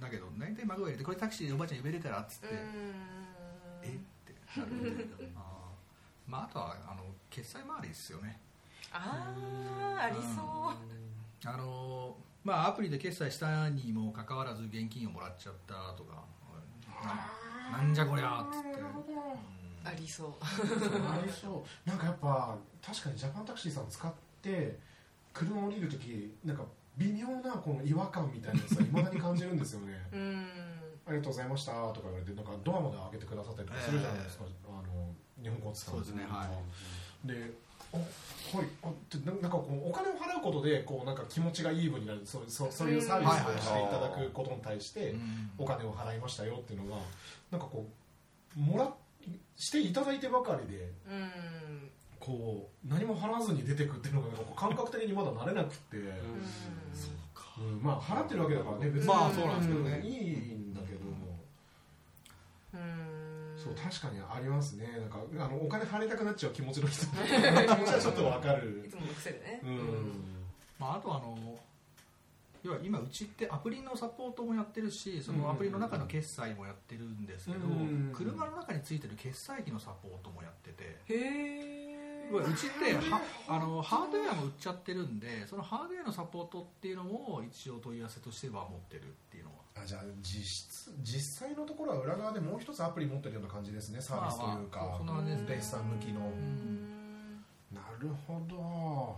[0.00, 2.58] だけど大体孫が入れてこれタクシーでおばあちゃん呼べるからっつって、うーん。
[3.82, 3.88] え？
[3.88, 3.90] っ
[4.24, 5.42] てなるんであー
[6.30, 8.40] まあ、あとはあの決済周りですよね。
[8.92, 9.34] あ
[9.98, 11.52] あありそう。
[11.52, 16.22] あのまあアプリで決済したにもかかわらず現金をもらっちゃったとか。
[17.04, 17.41] な
[17.72, 18.92] なんじゃこりゃっつって、うん
[19.84, 20.32] ありそう。
[20.40, 21.88] ありそう。
[21.88, 24.78] なんかやっぱ確かにジャパンタクシーさん使って
[25.32, 26.62] 車降りるときなんか
[26.96, 29.98] 微妙なこの違和感みたいなやつはいまだに感じるんですよね。
[30.12, 30.46] うーん。
[31.04, 35.10] ありがとうございましたとか言われてなんかドアまで開けてくださったりとかするじゃないですか、あの
[35.42, 36.46] 日本交通そうですねは
[37.24, 37.26] い。
[37.26, 38.66] であはい
[39.24, 45.50] ななんかこうお金を払うことでこうなんか気持ちがイーブンになるそうそうそういうサービスをしていただくことに対してうん。
[45.58, 47.02] お金を払いましたよっていうのが
[47.50, 47.86] なんかこ
[48.56, 48.92] うもら
[49.56, 50.90] していただいてばかりで
[52.18, 56.02] こう何も払わずに出てくっていうのがなんか感覚的にまだ慣れなくて、うー
[57.64, 57.74] ん。
[57.74, 57.82] うん。
[57.82, 60.00] まあ払ってるわけだからね別にまあそうなんですけどね。
[60.04, 60.12] いい
[60.54, 61.38] んだけども。
[62.74, 63.11] うーん
[63.62, 63.74] そう。
[63.74, 64.88] 確かにありますね。
[64.98, 67.06] なんかあのお金払いたくなっちゃう気持ちの人。
[67.06, 68.84] 気持ちはちょっとわかる。
[68.86, 69.60] いつもの癖でね。
[69.62, 70.24] うん、
[70.78, 71.58] まあ、あとあの
[72.62, 81.82] 要は今うちってアプリのサポートもやってるしそのアプリの中の決済もやってるんですけど、うん車の中についてる決済機のサポートもやってて、へえ
[82.30, 94.00] 要はうちってはあのハードウェアも売っちゃってるんでそのハードウェアのサポートっていうのも一応問い合わせとしては持ってるっていうのはあじゃあ実質実際のところは裏側でもう一つアプリ持ってるような感じですね。
[94.00, 95.42] サービスというか、まあまあね。
[95.48, 97.36] ベースさん向きの、ん。
[97.72, 99.16] なるほど。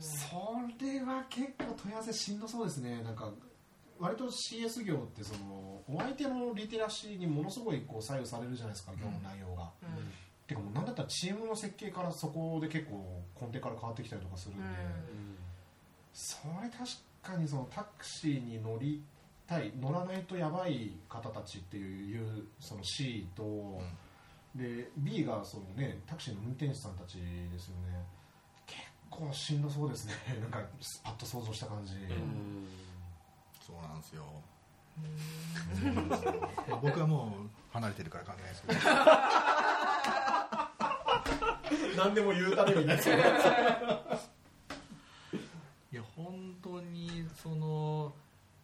[0.00, 3.02] それは結構問い合わせしんどそうですね。
[3.02, 3.32] なんか
[3.98, 9.70] 割と CS 業ってそのお相手のリテラシーにものすごいこう左右されるじゃないですか業務内容が、
[10.46, 15.36] てかもうなんだったらチームの設計からそこで結構根底から変わってきたりとかするんで、うん。
[16.12, 16.84] それ確か
[17.34, 19.02] にそのタクシーに乗り
[19.46, 23.80] たい乗らないとやばい方たちっていうその C と、
[24.54, 27.18] で B がその、ね、タクシーの運転手さんたち
[27.52, 28.04] ですよね。
[28.66, 30.14] 結構しんどそうですね。
[30.40, 30.58] なんか
[31.04, 31.94] パッと想像した感じ、
[33.64, 34.24] そうなんですよ。
[36.80, 37.30] 僕はもう
[37.72, 38.80] 離れてるから考えないですけど。
[41.96, 43.00] 何でも言うためにね
[45.92, 48.12] いや本当にその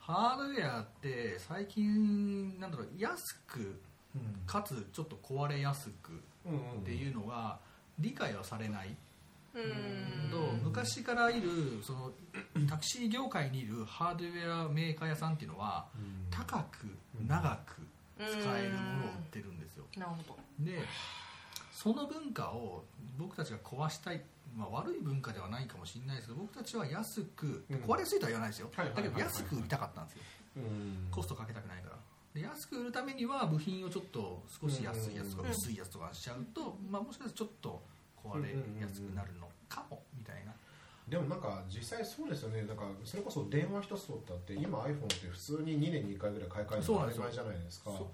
[0.01, 3.81] ハードウェアって最近なんだろう安く
[4.45, 7.61] かつちょっと壊れやすくっていうのが
[8.01, 8.97] 理解はされない。
[9.55, 10.31] うん。
[10.31, 12.11] と昔からいるその
[12.69, 15.87] タクシー業界にいるハードウェアメーカー屋さんっていうのは
[16.31, 16.87] 高く
[17.29, 17.83] 長く
[18.19, 19.85] 使えるものを売ってるんですよ。
[19.97, 20.39] なるほど。
[20.59, 20.81] で
[21.71, 22.85] その文化を
[23.19, 24.23] 僕たちが壊したい、
[24.57, 27.77] まあ、悪い文化ではないかもしれないですけど僕たちは安くうん。
[27.79, 28.71] 壊れやすいとは言わないですよ。
[28.77, 30.23] だけど安く売りたかったんですよ。
[31.11, 31.97] コストかけたくないから。
[32.35, 37.83] で安く売るためには部品をちょっと少し安いやつとかうん薄いやつとかしちゃうと、まあ、もしかしたらちょっと
[38.25, 38.49] 壊れ
[38.81, 40.53] やすくなるのかもみたいな。
[41.09, 42.63] でもなんか実際そうですよね。
[42.63, 47.91] なんかそれこそ電話一つ取ったって今 iPhone って普通に2年に1回ぐらい買い替えるの当たり前じゃないですか。
[47.91, 48.11] そ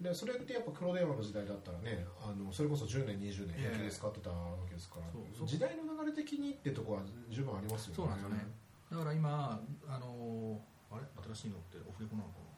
[0.00, 3.76] でそれってやっぱ黒電話の時代だったらねあのそれこそ10年20年ええ。
[3.76, 5.46] 平気で使ってたわけですから、そうそう。
[5.46, 7.96] 時代の流れ的にってとこは十分ありますよね。
[7.96, 8.46] そうなんですよね。
[8.90, 10.60] だから今あの
[10.90, 11.02] あれ？
[11.34, 12.48] 新しいのってオフレコなのかな？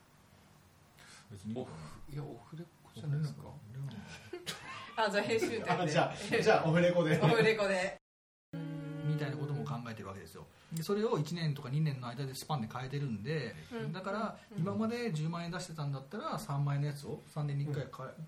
[1.33, 1.71] 別にいいオか
[2.07, 3.43] フいやオフレコなじゃないですか？
[4.95, 5.71] あじゃあ編集点で。
[5.71, 7.19] あじゃあじゃあオフレコで。
[7.23, 8.02] オフレコで
[10.81, 13.93] それを1年とか2年の間でスパンで変えてるんで、うん。
[13.93, 17.85] だから今まで10万円出してたんだったら3万円のやつを3年に1回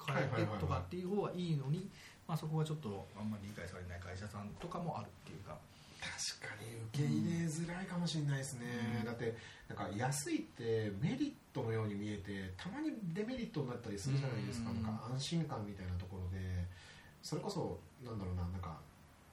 [0.07, 1.89] 変え,、変えてとかっていう方がいいのに、
[2.29, 5.57] まあ、そこがちょっとあんまり理解されない会社さんとかもあるっていうか。
[6.05, 8.67] 確かに受け入れづらいかもしれないですね、
[9.01, 9.07] うん。
[9.07, 9.35] だって
[9.69, 14.83] なんか安いってメリットのように見えてたまにデメリットになったりするじゃないですか,、うん。
[14.83, 16.67] なんか安心感みたいなところで
[17.23, 18.79] それこそなんだろうななんか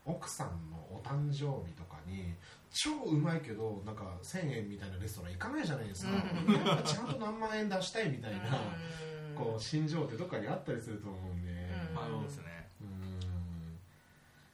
[0.05, 2.33] 奥さんのお誕生日とかに
[2.73, 6.11] 超うまいけどなんか1000円みたいなレストラン行かないじゃないですか、
[6.47, 6.53] うん。
[6.53, 9.35] やっぱちゃんと何万円出したいみたいな、うん。
[9.35, 11.95] こう心情ってどっかにあったりすると思うんで、うん。
[11.95, 12.43] まあそうですね。
[12.81, 13.19] うん。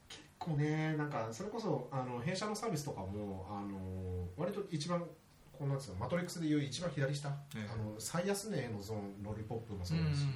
[0.09, 7.69] 結構ねなんかそれこそあの弊社のサービスとかもあの割と一番こうなんですかマトリックスでいう一番左下、ええ。
[7.71, 10.27] あの最安値のゾーンロリポップもそうですし、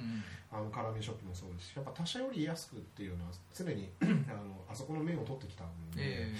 [0.52, 6.34] あのカラーメンショップもそうですしやっぱ他社より安くっていうのは常に あのあそこの面を取ってきたんで、え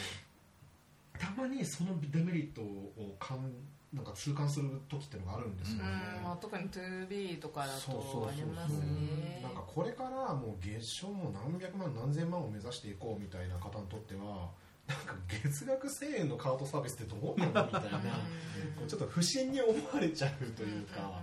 [1.18, 3.52] たまにそのデメリットをかん
[3.92, 6.24] なんか痛感する時っていうのがあるんですよね、うん。
[6.24, 14.48] まあ、特に 2B とかだそうそうそうとありますねなんかこれからもう月賞も何百万何千万を目指していこうみたいな方にとっては
[14.88, 18.00] なんか月額1000円のカートサービスってどうなのみたいな
[18.88, 21.22] ちょっと不審に思われちゃうというか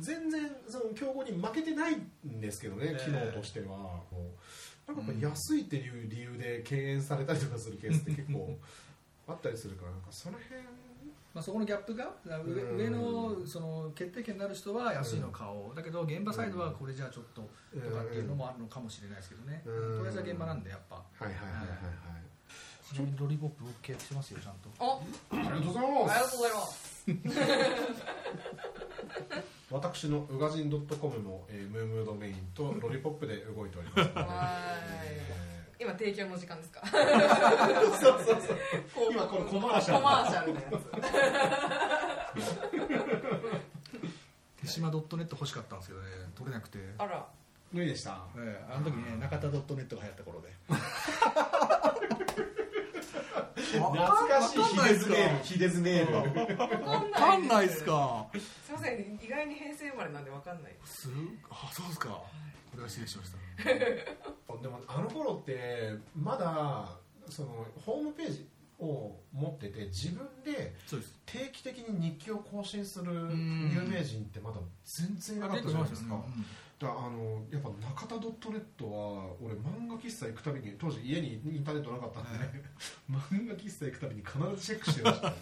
[0.00, 3.04] 全然その競合に負けてないんですけどねええ。
[3.04, 4.00] 機能としては。
[4.86, 8.56] なんかやっぱ安いっていう理由で敬遠されたりとかするケースって結構
[9.28, 10.60] あったりするからなんかその辺。
[11.34, 12.10] まあ、そこのギャップが
[12.76, 15.76] 上のその決定権になる人は安いの買おう。
[15.76, 17.42] だけど現場サイドはこれじゃあちょっと
[17.78, 19.60] とかっていうのもあるのかもしれないですけどね。
[19.64, 20.02] とうん。
[20.02, 20.96] りあえずは現場なんでやっぱ。
[20.96, 21.66] はいはいはいはいはい
[22.82, 24.70] ちなみにロリポップ OK してますよちゃんと。
[24.82, 26.88] おありがとうございありますがとうございます。
[29.70, 34.26] 私のウガジン .com も、えームームードメインとロリポップで動いておりますので、は
[35.04, 35.28] えい
[35.80, 36.80] 今提供の時間ですか？
[36.80, 38.58] ーそうそうそう。
[39.12, 40.74] 今このコマーシャルコマーシャルのやつ
[44.62, 47.24] 手島 .net 欲しかったんですけどね取れなくて、あら。
[47.72, 48.18] 無理でした。
[48.36, 50.48] ええあの時ね中田 .net が流行った頃で。
[53.68, 54.62] 懐かしい。
[54.64, 56.06] ヒデズメールヒデズメー
[56.48, 57.12] ル。
[57.12, 57.84] かんないっす。
[57.84, 58.38] かす
[58.70, 58.72] い。
[58.74, 60.72] ません意外に平成生まれなんでわかんない。
[60.84, 61.08] す
[61.50, 62.08] あそうですか。
[62.08, 62.24] こ
[62.78, 63.38] れは失礼しました。
[64.62, 66.98] でもあの頃ってまだ
[67.30, 68.48] そのホームページ
[68.80, 71.14] を持ってて自分でそうです。
[71.26, 73.70] 定期的に日記を更新するん。
[73.72, 76.22] 有名人ってまだ全然いなかったじゃないですか、うん。
[76.78, 82.48] だからあのやっぱ中田ドットネットは俺漫画喫茶行くたびに当時家にインターネットなかったんで、はい。
[83.10, 85.34] 漫画喫茶行くたびに必ずチェックしてました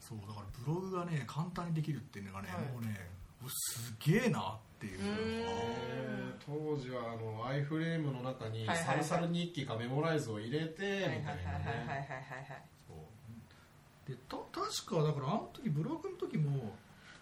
[0.00, 2.64] そうだからブログがね簡単にできるっていうのがね、はい。
[2.72, 3.10] もうね
[3.48, 5.00] すげえなっていう。
[6.44, 12.64] 当時はあのアイフレームの中にサルサル日記かメモライズを入れてみはいたいなね。
[14.06, 16.72] でた確かだからあの時ブログの時も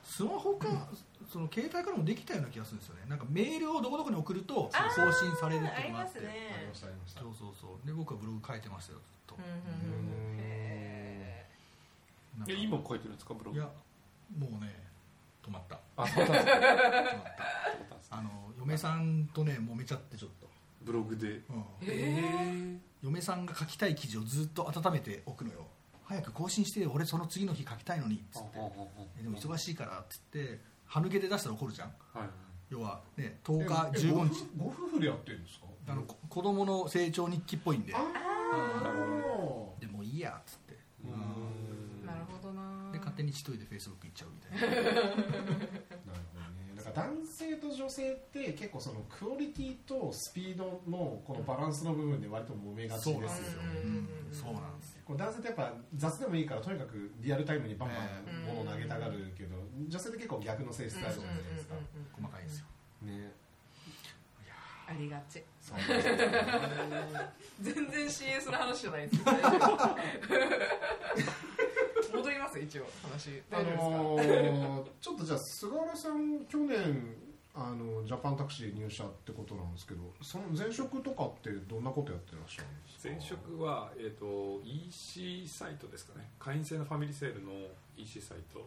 [0.03, 0.69] スマホか
[1.33, 3.01] その携帯からもできたような気がするんですよね。
[3.09, 6.19] なんかメールをどこどこに送ると送信されるっていうのがあって。
[6.19, 6.53] ありますね。
[6.55, 7.87] ありましたありましたそうそうそう。
[7.87, 9.37] で僕はブログ書いてましたよずっと。
[9.37, 10.39] うん、うんうん。
[10.39, 11.47] へ
[12.47, 13.57] え今も書いてるんですかブログ？
[13.57, 13.67] いや
[14.37, 14.75] もうね
[15.43, 15.79] 止まった。
[15.97, 16.45] あ止まった
[18.67, 20.49] 嫁さんとね揉めちゃってちょっと、
[20.83, 21.29] ブログで。
[21.29, 21.65] うん。
[21.83, 25.67] え嫁さんが書きたい記事をずっと温めておくのよ。
[26.05, 28.49] 早く更新してよ俺その次の日書きたいのにっつって。
[29.21, 31.89] えでも忙しいからっつって歯抜けで出したら怒るじゃん。
[32.13, 32.29] はい
[32.71, 34.47] 要はね10日え15日。
[34.57, 35.67] ご夫婦ご夫婦でやってるんですか？
[35.89, 37.95] あのこ子供の成長日記っぽいんで。
[37.95, 40.79] ああでもういいやっつって。
[41.05, 42.91] ーなるほどな。
[42.93, 45.03] で勝手に一人でフェイスブック行っちゃうみたいな
[46.95, 53.29] 男性と女性って結構そのクオリティとスピードのこのバランスの部分で割と揉めがちですよね。
[54.33, 55.03] そうなんですよ。
[55.05, 59.57] こう男性ってやっぱ雑でもいいからとにかくリアルタイムにバンバン物を投げたがるけど
[59.89, 61.75] 女性って結構逆の性質あるじゃないですか。
[62.13, 62.67] 細かいですよ。
[63.03, 63.33] ね。
[64.87, 65.43] ありがち
[67.61, 69.49] 全然 CS の話じゃないですけど大丈
[72.13, 73.43] 夫戻ります一応話。
[73.51, 77.17] あ大丈夫ですか、のーちょっとじゃあ菅原さん去年
[77.57, 83.15] あのジャパンタクシー入社ってことなんですけどその前職とかってどんなことやってらっしゃるんですか？
[83.15, 86.31] 前職は、えー、と EC サイトですかね。
[86.39, 87.53] 会員制のファミリーセールの
[87.97, 88.67] EC サイトの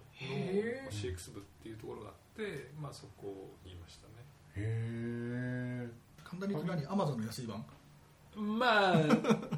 [0.89, 4.13] CX 部っていうところがあって、まあ、そこにいましたね。
[4.55, 7.63] へえ簡単に言うと何アマゾンの安い版？
[8.35, 8.97] まあ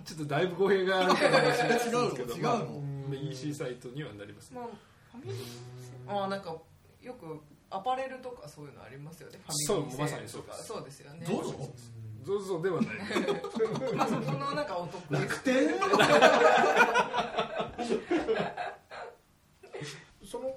[0.05, 2.05] ちょっとだいぶ語弊があるかもしれないですけど。
[2.35, 2.45] 違うの？
[2.49, 2.79] まあ違うの？
[3.09, 4.59] まあ EC サイトにはなりますね。
[4.59, 4.69] まあ
[5.11, 5.43] ファミリー
[6.25, 6.55] あなんか
[7.01, 7.39] よく
[7.71, 9.39] アパレルとかそういうのありますよね。
[9.45, 10.67] ファそうミリーセールまさにそうです。
[10.67, 11.25] とかそうですよね。
[11.27, 11.55] どうぞ。
[12.23, 12.95] ゾゾではない。
[13.95, 15.69] まあそこのなんかお得意楽天？
[20.25, 20.55] その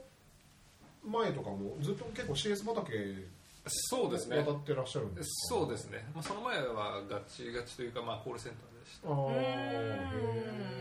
[1.05, 3.29] 前とかもずっと結構 CS 畑
[3.67, 4.37] そうですね。
[4.39, 5.55] 渡ってらっしゃるんですか？
[5.61, 9.09] そうですね、まあ、その前はガチガチというか、まあ、コールセンターでした。
[9.09, 9.33] ああへん。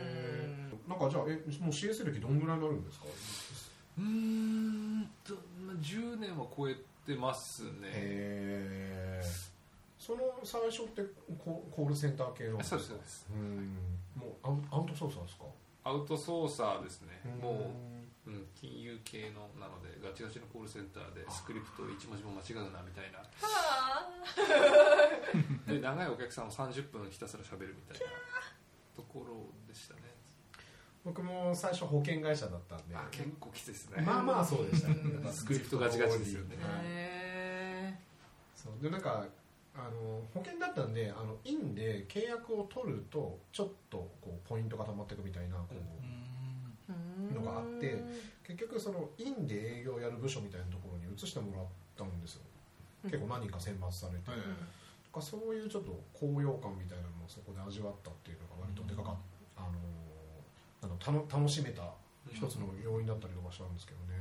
[0.07, 3.05] えなんかじゃあえもう CS 歴どんぐらいになるんですか？
[3.99, 5.33] うーんと
[5.65, 7.69] まあ10年は超えてますね。
[7.85, 9.21] へえ
[9.99, 11.03] その最初って
[11.45, 12.63] ココールセンター系の？
[12.63, 13.27] そうですそうです。
[13.31, 13.77] うん。
[14.15, 15.43] もうアウアウトソーサーですか？
[15.83, 17.19] アウトソーサーですね。
[17.41, 17.73] も
[18.25, 23.19] うう、うん、金融系のなのでガチガチのコールセンターでスクリプトを一文字も間違うなみたいな。
[23.19, 24.11] は
[25.67, 28.05] で長いお客さんを30分ひたすら喋るみたいな
[28.95, 30.01] ところでしたね。
[31.03, 32.95] 僕も最初保険会社だったんで。
[32.95, 34.95] あ結構きついですね、まあまあそうでしたね。
[35.33, 37.99] スクリプトガチガチですよね。
[38.55, 38.83] そう。
[38.83, 39.25] でなんか
[39.75, 48.03] あの保険だったんであのインで契約を取るとちょっとこうポイントが溜まっていくみたいなこう、ーのがあって
[48.45, 51.65] 結局そのインで営業やる部署みたいなところに移してもらっ
[51.97, 52.41] たんですよ。
[53.03, 54.39] 結構何人か選抜されて、はい
[55.11, 59.15] とかそういうちょっと高揚感みたいなのをそこで味わったっていうのが割とでかかっ
[59.59, 59.75] た、あの
[60.79, 61.83] あの楽しめた
[62.31, 64.15] 一つの要因だったりとかしたんですけどね、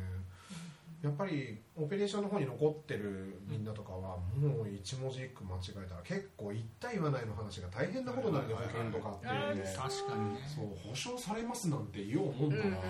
[1.02, 9.36] やっぱりオペレーションの方に残ってるみんなとかはもう一文字一句間違えたら結構言った言わないの話が大変なことになるね保険とかって、確
[10.08, 10.40] かにね。
[10.54, 12.80] そう保証されますなんて言おうもんだな、だか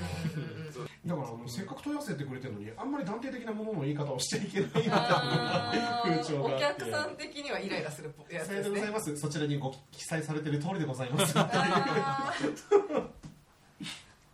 [1.06, 8.70] らあのせっかく問い合わせてくれてるのにあんまり断定的なものの言い方をしちゃいけないみたいな風潮がお客さん的にはイライラするやつですね。
[8.70, 11.32] でございますそちらにご記載されている通りでございます。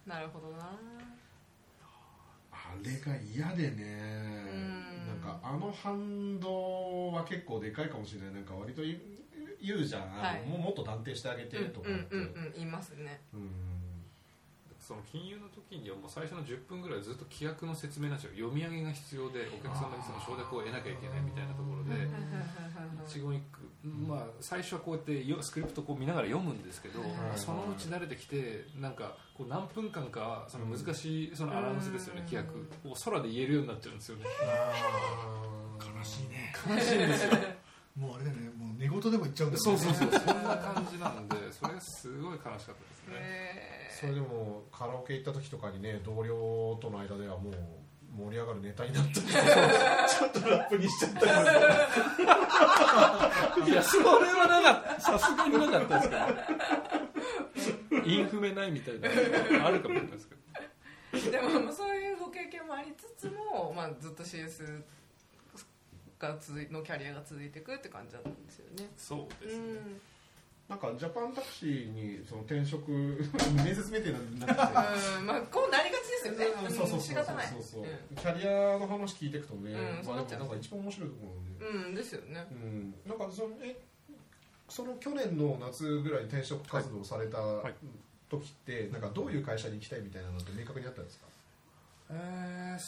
[0.07, 0.65] なるほどな。
[0.65, 0.79] あ
[2.83, 3.85] れが嫌でね。
[4.53, 5.07] うん。
[5.07, 8.35] なんかあの反動は結構でかいかもしれない。
[8.35, 10.47] なんか割と言うじゃん、はい。
[10.49, 12.53] もうもっと断定してあげてとかうんってうんうんうん。
[12.55, 13.21] 言いますね。
[13.33, 13.76] うん
[14.87, 18.47] その金融の時にはもう最初の10分ぐらいずっと規約の説明なんですよ。
[18.47, 22.07] 読み上げが必要でお客様にその承諾を得なきゃいけないみたいなところで
[23.03, 23.67] 一言一句、
[24.07, 34.25] まあ、最初はこうやってよスクリプトこう見ながら読むんですけど、はいそのうち慣れてきてなんかこう何分間かその難しいそのアナウンスですよね規約を空で言えるようになっちゃうんですよね。
[35.81, 36.55] 悲しいね。
[36.65, 37.33] 悲しいんですよ
[37.97, 43.15] もうあれだよねもう寝言事でも言っちゃうんだよそうそうそうそんな感じなんでそれがすごい悲しかったですね。
[43.15, 47.55] へそれでもカラオケ行った時とかにね同僚との間ではもう
[48.17, 51.21] 盛り上がるネタになったり ちょっとラップにしちゃった
[53.65, 56.27] りいやそれはなかったさすがになかったですから
[58.05, 59.09] インフメないみたいな
[59.59, 60.41] のあるかもしれないですけど。
[61.13, 64.83] ーでもそういうご経験もありつつも、まあ、ずっと CS
[66.19, 68.89] が続いのキャリアが続いていくって感じだったんですよね。
[68.97, 69.65] そうですね。
[69.65, 70.01] うん
[70.69, 72.91] なんかジャパンタクシーにその転職
[73.55, 75.19] 面接メーターになってて。
[75.19, 76.47] うんまあこうなりがちですよね。
[76.47, 77.01] うんそうそうそう。
[77.01, 77.47] 仕方ない。
[77.47, 77.85] そうそう。
[77.85, 82.47] うキャリアの話聞いていくとね、うんそうまあ、なんか一番面白いところなんで、ん、うん、ですよね。
[82.51, 83.77] うん、なんかそのえ
[84.69, 87.75] その去年の夏ぐらいに転職活動されたはい。
[88.29, 91.27] 時って、なんかどういう会社に行きたいみたいなのって明確にあったんですか、
[92.11, 92.79] えー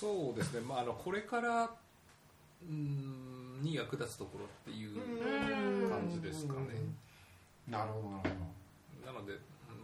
[0.00, 1.68] そうですね、まあ、あのこれからうん
[2.70, 6.60] に役立つところっていう感じですかね。
[7.68, 9.34] なるほどなるほなので、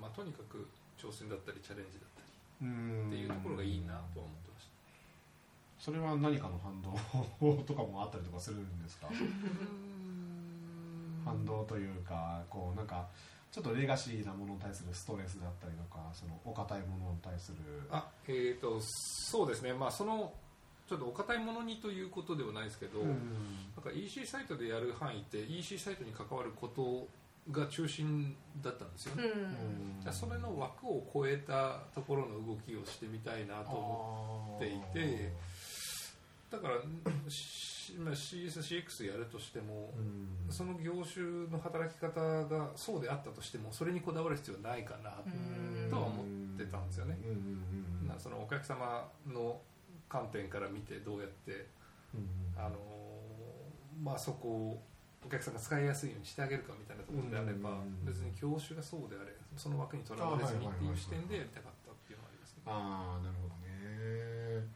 [0.00, 0.66] まあ、とにかく
[0.98, 2.20] 挑戦だったりチャレンジだった
[2.64, 3.10] どうん。
[3.10, 4.70] りっていうところがいいなとは思ってました。
[5.84, 6.90] それは何かの反動
[7.64, 9.08] とかもあったりとかするんですか？
[11.24, 13.08] 反動というかこうなんか
[13.50, 17.58] ちょっとレガシーなものに対するストレスだったりとかそのお堅いものに対する。
[17.90, 20.32] あえー、とそうですね、まあ、その
[20.90, 23.08] ちょっとお堅いものにということではないですけど、うん
[23.76, 27.06] なんか EC サイトでやる範囲って EC サイトに関わること
[27.52, 29.30] が中心だったんですよね、うん。
[29.30, 30.00] うん。
[30.00, 35.32] じゃあそれの枠を超えたところの動きをしてみたいなと思っていて
[36.50, 36.74] だから
[37.30, 40.52] しまあ CSCX やるとしてもうん。
[40.52, 45.88] その業種の働き方がそうであったとしてもそれにこだわる必要ないかなうん。
[45.88, 46.26] とは思っ
[46.58, 47.16] てたんですよね。
[47.22, 49.60] うんうんうんなそのお客様の
[50.10, 51.68] 観点から見てどうやって
[52.12, 52.76] うんあの
[54.02, 54.82] まあ、そこを
[55.24, 62.62] お客さんが使いやすいようにしてあげるかみたいなところであればうん別に業種がそうであれその枠にとらわれずにっていう視点でやりたかったっていうのがありますね。
[62.66, 64.66] ああなるほどね。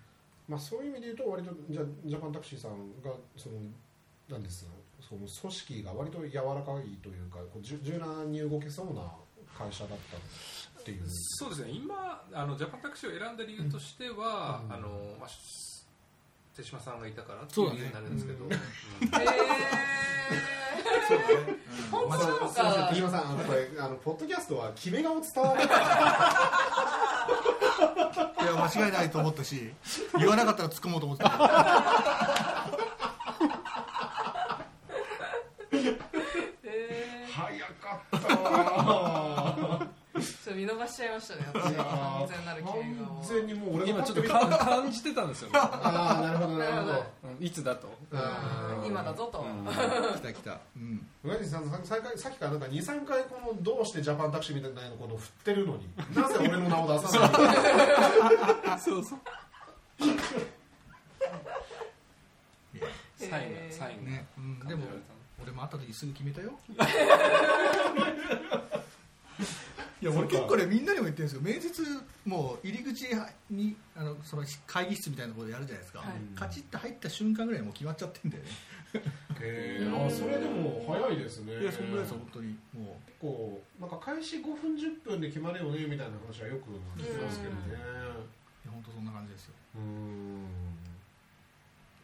[0.47, 3.57] まあそういう意味で言うと割とじゃあジャパンタクシーさんがその
[4.29, 4.71] なんですか
[5.01, 9.09] その組織が割と柔らかいというかこう柔柔軟に動けそうな
[9.57, 10.21] 会社だった
[10.85, 11.03] っていう。
[11.09, 11.71] そうですね。
[11.71, 14.73] 今あのジャパンタクシーを選んだ理由としては、うん。
[14.75, 15.29] あのまあ、
[16.55, 18.57] 手島さんがいたからっていう理由になるんですけど、ね。
[19.01, 19.09] うん。
[19.09, 19.27] うだね。
[21.91, 22.83] ー本当なのすみません。
[22.83, 25.67] か手島さんあのこれあのポッドキャストは決め顔伝わらない。
[28.45, 29.73] いや間違いないと思ったし
[30.19, 31.31] 言わなかったら突っ込もうと思ってた
[36.65, 42.85] へ早かったわーちょっと見逃しちゃいましたね完全なる経完
[43.23, 45.59] 全にもう俺今ちょっと感じてたんですよね。
[45.63, 46.93] ああなるほどなるほど。
[46.93, 47.89] うんいつだと。
[48.11, 48.87] うん。
[48.87, 49.45] 今だぞと、
[50.17, 50.59] 来た来た。
[50.77, 51.07] うん。
[51.25, 57.31] 上西さんさっきからなんか23回このどうしてジャパンタクシーみたいなのこ振ってるのに なぜ俺の名を出さない
[58.71, 58.79] の？
[58.79, 59.19] そうそう。
[63.17, 64.85] サインがサインがね、うん、でも
[65.43, 66.53] 俺も会った時すぐ決めたよ
[70.05, 71.83] いや俺結構ねみんなにも言ってるんですけど面接
[72.27, 73.07] もう入り口
[73.49, 76.09] にあのその会議室みたいなところでやるじゃないですか、はい。
[76.37, 78.51] カチッと入った瞬間ぐらいにもう決まっちゃってんだよね。
[79.41, 80.07] へー。
[80.07, 81.57] あそれでも早いですね。
[81.57, 82.53] いやそんぐらいですよ本当に。
[82.77, 86.69] も結構なんか開始5分10分で決まるよねみたいな話はよく
[87.01, 87.61] 聞きますけどね。
[87.65, 89.55] ういや本当そんな感じですよ。
[89.77, 90.45] うーん。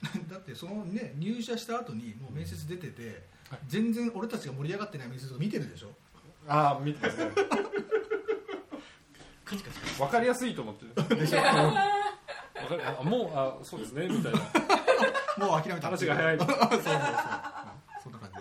[0.32, 3.58] だってそのね入社した後にもう面接出てて、はい。
[3.68, 5.92] 全然俺たちが盛り上がってない面接を見てるでしょ
[6.48, 7.30] ああ見てますね。
[9.44, 10.92] カチカチわかりやすいと思ってる。
[10.96, 11.14] わか
[12.76, 12.82] る。
[13.00, 14.38] あもうあそうですねみたいな。
[15.46, 15.86] もう諦めた。
[15.88, 16.80] 話が早いそうそうそう、うん。
[16.80, 18.40] そんな感じ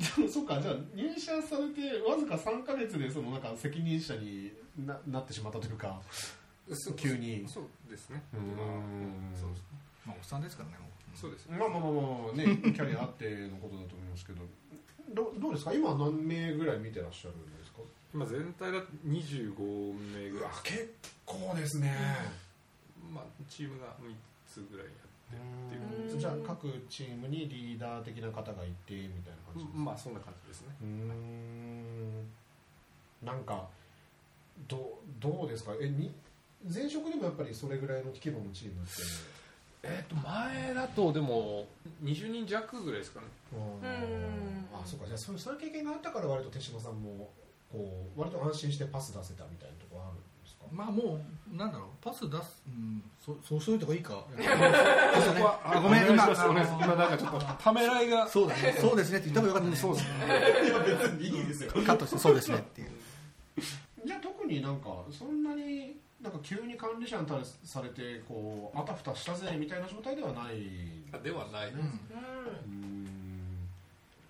[0.00, 0.16] です。
[0.16, 6.00] でもそっかじゃあ入社されてわずか3か月でそのなんか責任者にななってしまったというか
[6.96, 7.44] 急に。
[7.48, 8.22] そうですね。
[8.32, 8.42] うーん。
[9.38, 9.66] そうですね。
[10.06, 10.90] まあおっさんですからねもう。
[11.16, 11.48] そうです。
[11.48, 11.98] まあまあまあま
[12.32, 14.42] あねキャリアあってのことだと思いますけど
[15.12, 15.72] どどうですか？
[15.72, 17.78] 今は何名ぐらい見てらっしゃるんですか？
[18.14, 20.50] 今全体が25名ぐらい。
[20.62, 20.94] 結
[21.26, 21.94] 構ですね。
[23.12, 24.14] まあ、チームが3
[24.48, 24.96] つぐらいやっ
[25.68, 26.12] てるっていう。
[26.12, 26.18] うん。
[26.18, 29.78] じゃあ各チームにリーダー的な方がいてみたいな感じですか？
[29.78, 30.68] まあそんな感じですね。
[30.80, 32.26] うーん。
[33.24, 33.68] なんか
[34.68, 35.72] どどうですか？
[35.80, 36.12] えに
[36.72, 38.90] 前職でもやっぱりそれぐらいの規模のチームって
[39.84, 41.66] えっと前だとでも
[42.02, 43.26] 20人弱ぐらいですかね。
[43.52, 43.60] あう
[44.78, 44.80] ん。
[44.80, 45.06] あそうか。
[45.06, 47.30] じゃあそうそういう経験があったから割と手島さんも
[47.70, 50.64] こう割と安心してパス出せたみたいなところあるんですか？
[50.72, 51.18] まあも
[51.52, 51.88] うなんだろう。
[52.02, 54.24] パス出す、うん、そそうしといた方がいいか？
[55.24, 58.26] そこはあごめん今今なんかちょっとためらいが。
[58.28, 58.76] そうだね。
[58.80, 59.76] そうですねって言った方がよかったね。
[59.76, 60.04] そうです
[61.14, 61.72] ねいいですよ。
[61.72, 62.90] カットしてそうですねっていう。
[64.06, 70.56] じゃあ特になんかそんなになんか急に管理者に対されてこうあたふたしたぜみたいな状態ではない。
[71.12, 71.78] あではない、うん。
[71.78, 71.86] うん。
[71.86, 72.68] う
[73.10, 73.68] ん。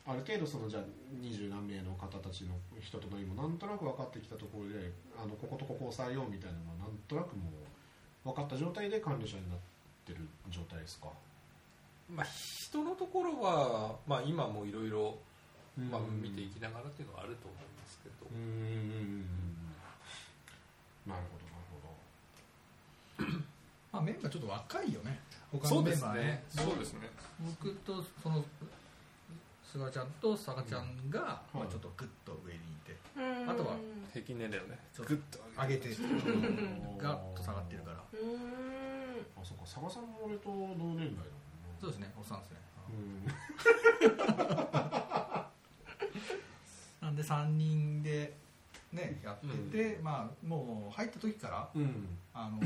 [0.07, 0.83] ある程度そのじゃあ
[1.21, 7.49] 二十何名の方たちの人となりもなんとなく分かってきたところであのこことここを抑えようみたいなのはなんとなくも
[8.25, 9.59] う分かった状態で管理者になっ
[10.05, 11.09] てる状態ですか、
[12.11, 15.17] まあ、人のところは、まあ、今もいろいろ
[15.77, 18.27] 見ていきながらっていうのはあると思いますけど。
[18.31, 18.37] うん。
[18.37, 18.45] うん。
[18.45, 18.61] うん。
[21.07, 21.11] うん。
[21.11, 21.34] なるほどなるほど
[23.95, 25.21] まあメンバーちょっと若いよね。
[25.53, 26.43] 他そうですのメンバーね。
[26.49, 27.09] そうですね。
[27.63, 28.45] 僕とその
[29.63, 31.69] 菅ちゃんと佐賀ちゃんが、まはい。
[31.69, 32.97] あ、ちょっとグッと上にいて。
[33.17, 33.51] うん。
[33.51, 33.77] あとは
[34.13, 34.77] 平均年齢をね。
[34.93, 35.39] ちょっとグッと。
[35.63, 36.99] 上げてうん。
[36.99, 38.03] ガッと下がってるから。
[38.13, 39.23] うん。
[39.41, 39.63] あそっか。
[39.63, 41.23] 佐賀さんも俺と同年代だもんな
[41.81, 42.13] そうですね。
[42.19, 42.59] おっさんですね。
[42.91, 43.31] うん。
[47.07, 48.35] なんで3人で
[48.95, 52.19] ねやってて、まあもう入った時からうん。
[52.33, 52.59] あの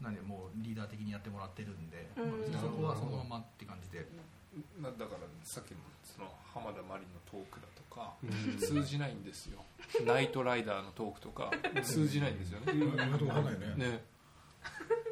[0.00, 2.52] 何もうリーダー的にやってもらってるんで、うん。
[2.52, 4.06] まあそこはそのままって感じで、
[4.78, 8.58] まあだからさっきのその浜田真理のトークだとかうん。
[8.58, 9.58] 通じないんですよ。
[10.04, 11.50] ナイトライダーのトークとか
[11.82, 12.72] 通じないんですよね。
[12.72, 13.44] 意外と分かん。
[13.44, 13.90] ないよね。
[13.90, 14.04] ね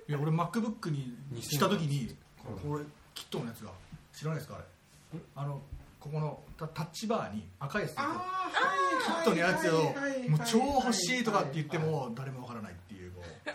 [0.09, 2.15] いや俺 MacBook に2000した時に
[2.49, 2.85] うんこれ
[3.15, 3.71] キットのやつが
[4.13, 5.21] 知らないですかあれ。
[5.35, 5.61] あの
[6.01, 9.83] ここのタタッチバーに赤いやつキットのやつを
[10.29, 13.51] もう超欲しいとかって言っても誰もわからないっていうこう。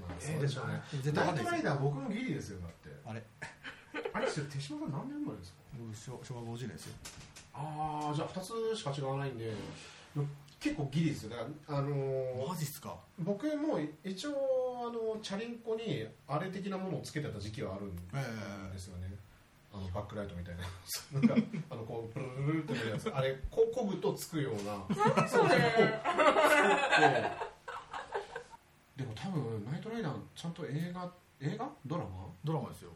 [0.00, 0.80] まあそうでしょうね。
[1.02, 1.70] 絶対ナイトライわかんないですよ。
[1.70, 2.90] ダー僕のギリですよだって。
[3.06, 3.22] あれ。
[4.12, 5.58] あれ手島さん何年生まれですか？
[5.78, 6.94] 僕昭昭和50年ですよ。
[7.54, 8.40] ああじゃあ2
[8.74, 9.52] つしか違わないんで
[10.60, 11.30] 結構ギリですよ。
[11.30, 12.96] だからあのーマジっすか？
[13.18, 14.30] 僕も一応
[14.90, 19.13] あのチャリンコにあれ的なものをつけてた時期はあるんえですよね、
[19.94, 20.62] バックライトみたいな。
[21.12, 21.34] なんか
[21.70, 25.48] あのこうブルルルってなるやつあれこうこぐとつくようなそれ
[28.96, 31.10] でも多分ナイトライダーちゃんと映画
[31.40, 32.10] 映画ドラマ
[32.44, 32.90] ドラマですよ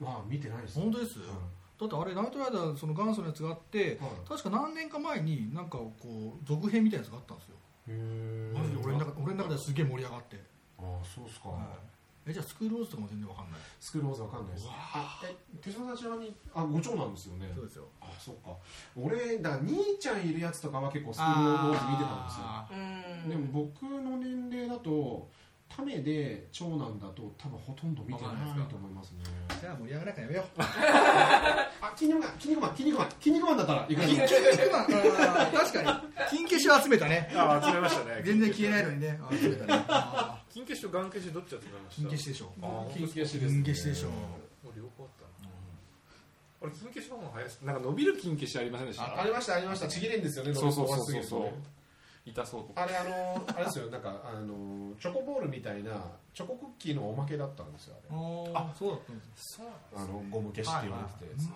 [0.00, 5.94] は見てないです本当ですだってあれナイトライダーその元祖のやつがあってはい確か何年か前になんかこ
[6.40, 7.54] う続編みたいなやつがあったんですよ
[7.88, 10.36] へえマジで俺の中ですげえ盛り上がって、
[10.78, 11.91] ああそうっすか、はい
[12.26, 13.60] えじゃあスクールローズとかも全然わかんない？
[13.80, 14.66] スクールウォーズわかんないです。
[14.70, 17.50] あえ手島さんちなみにあご長男ですよね。
[17.54, 17.88] そうですよ。
[18.00, 18.56] あそうか。
[18.96, 23.30] 俺だ兄ちゃんいるやつとかは結構スクールウォーズ見てたんですよ。
[23.30, 25.28] でも僕の年齢だと
[25.74, 28.32] ためで長男だと多分ほとんど見てない
[28.68, 29.22] と思いますね。
[29.48, 30.42] ーじゃあ盛り上がらなやめよ。
[30.42, 35.88] う あ筋肉マン筋肉マン筋肉マン筋肉マンだったらいくら筋肉マン確かに。
[36.30, 37.30] 金消しを集めたね。
[37.34, 38.22] あ集めましたね。
[38.24, 39.18] 全然消えないのにね。
[39.22, 39.84] あ集めたね。
[39.88, 42.02] あ 金消しと眼消しどっち集めました？
[42.02, 42.52] ー金消しでしょ
[42.92, 43.62] 金消しですね。
[43.64, 44.08] 金消しでしょ
[44.76, 45.50] 両方あったな。
[46.60, 47.62] 俺金消しの方が早いです。
[47.62, 49.20] なんか伸びる金消しありませんでした？
[49.20, 49.88] ありましたありました。
[49.88, 50.54] ちぎれんですよね。
[50.54, 51.48] そうそうそうそう。
[52.24, 53.90] 痛そうあれあのあれですよ。
[53.90, 55.90] なんかあのチョコボールみたいな
[56.34, 58.52] チョコクッキーのおまけだったんですよあれ。
[58.54, 61.50] あそうだったんですそうあのゴム消しって言われてたやつ、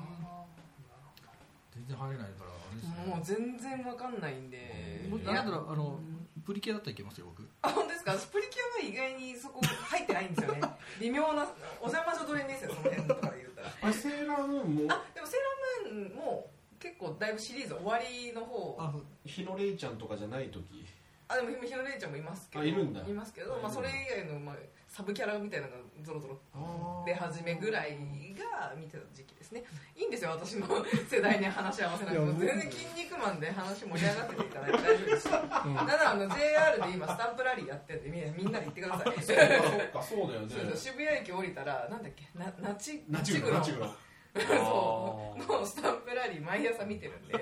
[1.76, 3.14] 全然入れないからあれですね。
[3.14, 5.06] もう全然わかんないんで。
[5.08, 6.00] もういやなんだろうあの
[6.46, 7.42] プリケだったらいけますよ僕。
[7.62, 8.12] あ本当ですか？
[8.12, 10.60] 私プリキュアは意外にそこ入ってないんですよね。
[11.00, 11.42] 微妙な
[11.80, 13.68] お邪魔女ドレミですよその辺とかで言ったら。
[13.82, 14.94] あれセーラームーンも？
[14.94, 15.40] あでもセー
[15.84, 18.76] ラームーンも結構だいぶシリーズ終わりの方。
[18.78, 18.94] あ
[19.24, 20.86] 日野レイちゃんとかじゃない時？
[21.28, 22.62] あでもひのれいちゃんもいますけど。
[22.62, 23.00] あいるんだ。
[23.00, 27.98] いますけど、あまあ、それ以外の、まあ、サブキャラみたいなのがゾロゾロあ出始めぐらい
[28.38, 29.64] が見てた時期ですね。
[29.96, 30.66] いいんですよ私の
[31.08, 32.22] 世代に話し合わせなくて。
[32.22, 39.22] も全然「筋肉マン」で話盛り上がってていただいて大丈夫ですし、なんならあの JR で今スタンプラリーやってるんでみんなみんなで行ってください。
[39.22, 40.76] そっかそうだよね。
[40.76, 43.94] 渋谷駅降りたらなんだっけなナチナチグロナチグロ
[44.34, 45.38] そう。
[45.38, 47.34] のスタンプラリー毎朝見てるんで。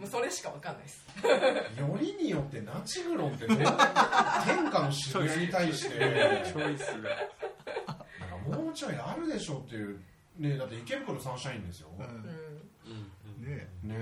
[0.00, 1.06] もうそれしかわかんないです。
[1.78, 5.90] よりによってナチグロンって天下の渋谷に対して。
[5.90, 7.10] チョイスが。
[7.86, 10.00] なんかもうちょいあるでしょっていう
[10.38, 12.08] ねだって池袋サンシャインですよ、ううん。
[13.42, 13.46] ん。
[13.46, 13.96] ねね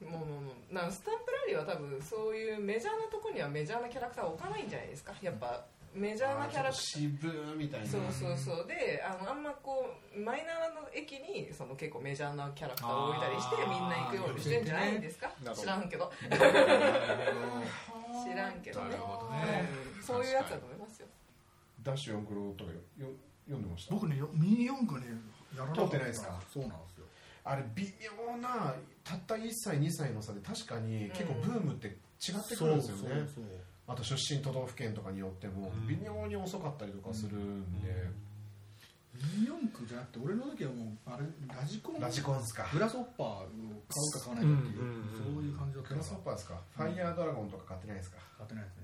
[0.00, 0.74] もうもうもう。
[0.74, 5.12] なんかスタンプラリーは多分そういうメジャーなとこにはメジャーなキャラクターを置かないんじゃないですか。
[5.22, 5.64] やっぱ
[5.94, 6.84] メジえャーなキャラクター。
[6.84, 7.86] 渋みたいな。
[7.86, 8.66] そうそうそう。
[8.68, 15.30] であのあんまこうマイナーの駅にその結構メジャーなキャラクターを置いたりしてみんな行くようにしてんじゃないですか。
[15.54, 16.12] 知らんけど。
[18.24, 18.90] 知らんけどね。
[18.90, 18.98] ね。
[19.96, 20.02] うん。
[20.02, 21.08] そういうやつだと思いますよ。
[21.82, 22.78] ダッシュ四クロとかよ
[23.48, 23.94] 読んでました。
[23.94, 25.18] 僕ねよミニ四駆ね
[25.56, 26.40] やらなかった通ってないですか？
[26.52, 27.04] そうなんですよ。
[27.44, 31.94] あれ微妙なたった1歳2歳の差で確かに結構ブームって違っ
[32.46, 33.44] てくるんですよね、そうそう
[33.86, 35.86] あと出身都道府県とかによってもうん。
[35.88, 37.88] 微妙に遅かったりとかするんで、
[39.14, 42.00] ミニ四駆じゃなくて俺の時はもうあれラジコン。
[42.00, 42.68] ラジコンっすか。
[42.70, 43.48] グラスホッパーを
[43.88, 44.82] 買うか買わないかっていう、
[45.16, 48.18] そういう感じだったグラスホッパーですか、ファイヤードラゴンとか買ってないですか？
[48.36, 48.82] 買ってないですね。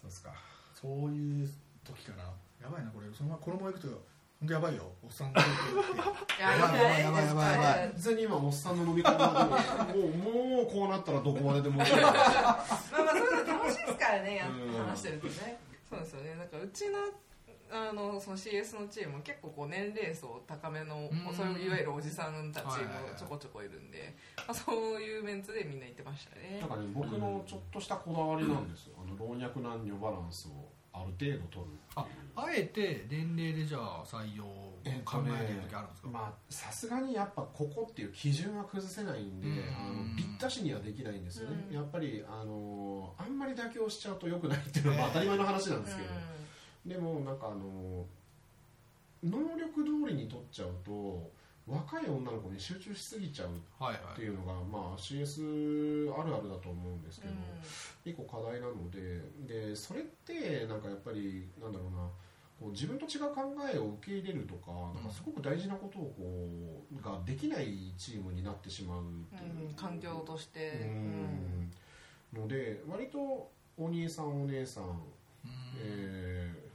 [0.00, 0.32] そうですか。
[0.80, 1.50] そういう
[1.84, 2.24] 時かな
[2.62, 3.06] やばいなこれ。
[3.12, 4.92] そのままこのままいくと本当やばいよ。
[5.02, 5.44] おっさんがい
[6.40, 6.80] や やばい。
[6.80, 7.88] やばいやばいやばいやばい。
[7.90, 15.58] 完全に今おっさんの飲み方もうもうこうなったらどこまででもまあまあそういうの楽しいですからねやうん話してるとね
[15.88, 16.98] そうですよねだからうちの
[17.74, 22.72] あのその CS のチーム結構こう年齢層高めのうんそういういわゆるおじさんたちも
[23.16, 31.72] ちょこちょこいるんで、まあ、そういうメンツでみんな言ってましたねなんかね僕のちょっとしたこだわりなんですよ、あの老若男女バランスをある程度取る。
[31.94, 34.72] ああえて年齢でじゃあ採用を
[35.04, 39.54] 考えてる時あるんですか、まあさすがにやっぱここっていう基準は崩せないんで、うん。
[39.54, 41.74] あのぴったしにはできないんですよね、うん。
[41.74, 46.08] やっぱりあのあんまり妥協しちゃうと良くないっていうのはまあ当たり前の話なんですけど、
[46.86, 48.06] でもなんかあの
[49.22, 51.30] 能力通りに取っちゃうと
[51.66, 54.12] 若い女の子に集中しすぎちゃうはいはい。
[54.14, 57.36] っていうのが、まあ、CS あるあるだと思うんですけど、う
[58.04, 61.98] 一個課題なのででそれってなんかやっぱりなんだろうな
[62.60, 63.42] こう自分と違う考
[63.72, 69.04] えを受け入れるとかなんかすごく大事なことをこうができないチームになってしまうっ
[69.38, 70.80] ていう、うん環境として。
[70.84, 71.70] うん。
[72.32, 74.92] ので割とお兄さんお姉さん、うん。
[75.78, 76.72] えー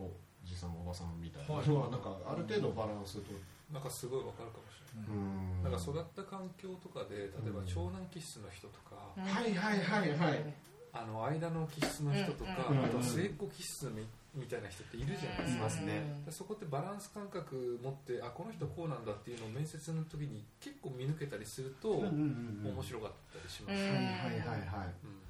[0.00, 0.10] お
[0.44, 1.68] じさんおばさんみたいなはい。
[1.68, 3.32] のはなんかある程度バランスと、
[3.72, 5.62] なんかすごいわかるかもしれない、うん。
[5.64, 7.66] なんか育った環境とかで例えばうん。
[7.66, 10.10] 長男気質の人とか、うんはいはいはい。
[10.12, 10.54] はい。
[10.92, 14.04] あの間の気質の人とか、うんあとは末っ子気質み
[14.34, 16.22] みたいな人っているじゃないですか、いますね。
[16.24, 23.80] でそこってバランス感覚持ってあこの人こうなんだっていうのを面接の時に結構見抜けたりすると面白かったりします、うん。
[23.80, 24.92] はいはいはいはい。
[25.04, 25.22] うん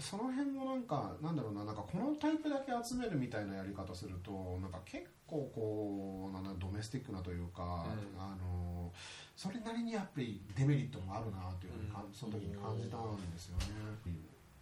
[0.00, 8.20] その辺もなんかなんだろうななんかこのタイプだけ集めるみたいなやり方するとなんか結構こうなんだドメスティックなというか、うん。
[8.20, 8.90] あの
[9.36, 12.14] それなりにやっぱりデメリットもあるなというふうにか、うん。
[12.14, 13.66] その時に感じたんですよね。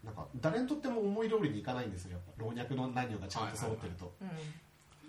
[0.03, 2.43] なんか誰にとっても思い通りにいかないんですよやっぱ。
[2.43, 4.29] 老若の男女がちゃんと揃ってると、うん。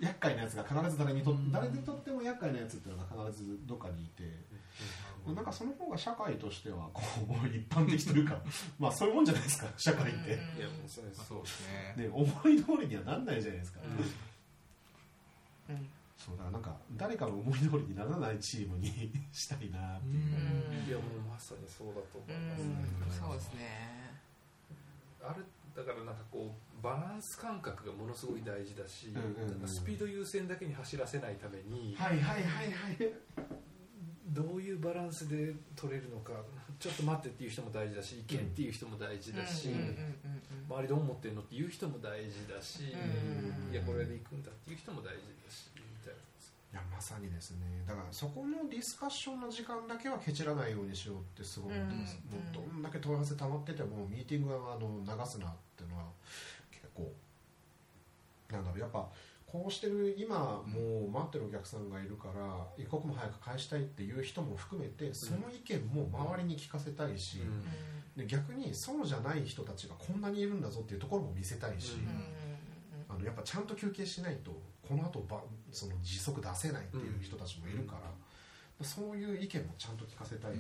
[0.06, 1.52] 厄介なやつが必ず誰にと、うん。
[1.52, 4.24] 誰にとっても厄介なやつっていうのが必ずどっかにいて、
[5.28, 8.42] なんかその方が社会としてはこう一般的というか
[8.80, 10.58] まあそういうもんじゃないですか社会って、うん。
[10.58, 11.94] いやもうそうですそうですね。
[11.98, 13.80] ね、思い通りにはなんないじゃないですか、
[15.70, 15.90] うん。
[16.18, 20.88] そうだからなんか誰かの思い通りにならないチームに したいなっていう、うん。
[20.88, 23.12] いやもうまさにそうだと思ういますね、ん。
[23.12, 24.20] そうですね。
[25.22, 25.46] ある
[25.76, 29.50] だからなんかこうバランス感覚がものすごい大事だし、うんうんうん。
[29.52, 33.14] なんかスピード優先だけに走らせないために、はいはいはいはい
[34.32, 36.32] どういうバランスで取れるのか
[36.80, 39.74] ちょっと待ってっていう人も大事だし行けっていう人も大事だし、うん。
[39.76, 39.96] うんうん
[40.72, 43.74] 周りどう思ってるのっていう人も大事だし、うん。
[43.74, 47.84] いやこれで行くんだっていう人も大事だしみたいいやまさにですね。
[47.86, 52.40] だからそこのディスカッションの時間だけはケチらないようにしようってすごい思ってます、うん。
[52.40, 56.06] もうどんだけ問い合わせ溜まっててもミーティングはあの流すなっていうのは
[56.72, 57.12] 結構
[58.50, 58.80] なんだろう。
[58.80, 59.10] やっぱ
[59.52, 67.42] こうしてる今もう待ってるお客さんがいるから一刻も早く返したいっていう人も含めてその意見も周りに聞かせたいし、
[68.16, 71.98] で逆にそうじゃない人たちがこんなにいるんだぞっていうところも見せたいし、
[73.10, 73.14] うん。
[73.14, 74.52] あのやっぱちゃんと休憩しないと
[74.88, 77.96] この後ばその時速出せないっていう人たちもいるか
[78.80, 80.60] ら、そういう意見もちゃんと聞かせたいし、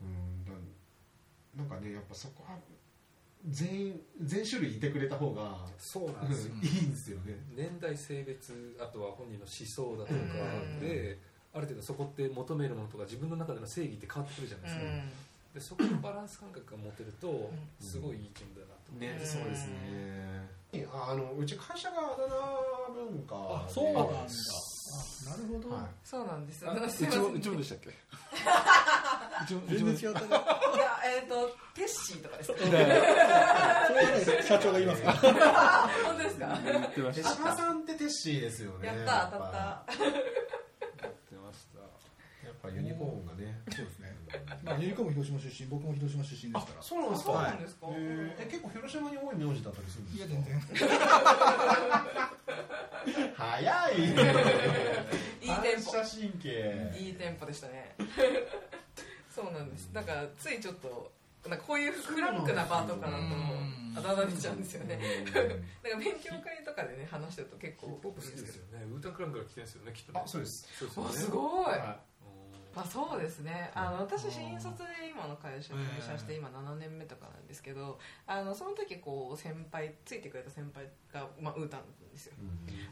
[0.00, 0.44] うん。
[0.46, 0.52] だ
[1.54, 2.56] なんかねやっぱそこは
[3.48, 6.54] 全員全種類いてくれた方がそうなんですよ。
[6.62, 7.38] いいんですよね。
[7.56, 10.18] 年代性別あとは本人の思想だとか
[10.80, 11.18] で、
[11.52, 14.82] ある程度そこって求めるものとか自分の中での正義って変わってくるじゃないですか、
[15.54, 19.26] でそこのバランス感覚が持てるとすごいいいチームだなと思う、ん。
[19.26, 20.48] そうですね。
[20.90, 22.26] ああのうち会社があだ
[22.94, 24.12] 名文化あでそうなんだ。
[24.12, 24.16] あ
[25.30, 25.84] なるほど、はい。
[26.04, 26.66] そうなんです。
[26.66, 27.90] あうちもうちもでしたっけ？
[27.90, 27.92] う
[29.46, 30.26] ち全も然違ったね
[31.04, 32.58] えっ、とテッシーとかですか？
[32.58, 35.12] それはね社長が言いますか？
[35.12, 37.56] ら本当ですか？
[37.56, 38.86] さんってテッシーですよね。
[38.88, 39.58] やった当たった。
[39.58, 41.80] や言ってました。
[41.82, 43.60] っぱユニコーンがね。
[43.74, 44.14] そうですね、
[44.62, 46.82] まあ、ユニコーンも広島出身僕も広島出身ですあから。
[46.82, 47.32] そうなんですか？
[47.32, 47.86] そうなんですか？
[48.38, 50.30] え結構広島に多い名字だったりするんですか？
[50.30, 50.88] いや全然。
[53.36, 53.98] 早い。
[55.42, 55.90] いいテンポ。
[55.90, 56.92] 反射神経。
[56.96, 57.96] いいテンポでしたね
[59.34, 59.90] そうなんです。
[59.92, 61.10] だからついちょっと
[61.48, 64.98] なんかこういうフランクな場とかだとうんあだ名出ちゃうんですよね。
[65.26, 65.32] うん。
[65.32, 70.22] だから勉強会とかでね話してると結構ヒップホップ好きですよねウータンクランから来てるんですよねきっとね。
[70.24, 70.68] あそうです。
[70.78, 71.10] そうですよね。
[71.10, 71.64] あすごい。
[71.66, 72.12] はうん
[72.74, 73.70] まあ、そうですね。
[73.74, 81.80] あの私新卒で今の会社入社して今7年目とかなんですけどあのその時こう先輩ついてくれた先輩が、まあ、ウータン
[82.12, 82.34] ですよ。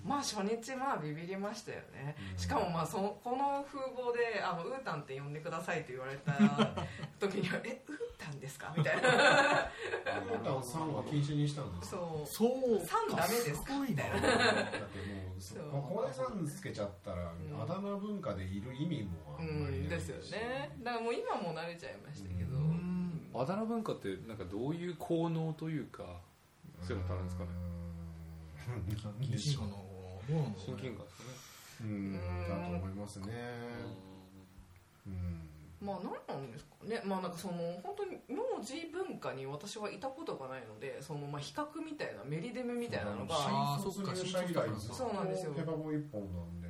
[0.04, 2.16] まあ初日まあビビりましたよね。
[2.36, 6.32] しかもまあそのこの風貌であのウータンって呼んでくださいと言われた
[7.20, 9.08] 時には「えウータンですか?」みたいな。
[9.10, 12.26] ウータンさんは禁止にしたんですそう。
[12.26, 13.66] そうさんダメですか？
[13.66, 13.94] すごいな。
[13.94, 15.68] みたいだってもうそそう。
[15.68, 17.62] う小林さんつけちゃったら、ん。
[17.62, 20.76] あだ名文化でいる意味もあうんまりないんですよね。
[20.82, 22.56] だからもう今も慣れちゃいましたけど。
[22.56, 23.30] ううん。
[23.34, 26.20] あだ名文化ってなんかどういう効能というか
[26.82, 27.50] そういうのってあるんですかね？
[28.76, 29.30] うーん。
[29.30, 29.84] でしょうの
[30.58, 31.50] 親近感ですかね。
[31.80, 33.26] うんだと思いますね。
[35.06, 35.48] うん。
[35.80, 37.00] まあ何なんですかね。
[37.04, 43.34] まあなんかその本当に名字文化に私はいたことがないのでそのまあ比較みたいなメリデメみたいなのが
[44.92, 45.52] そうなんですよ。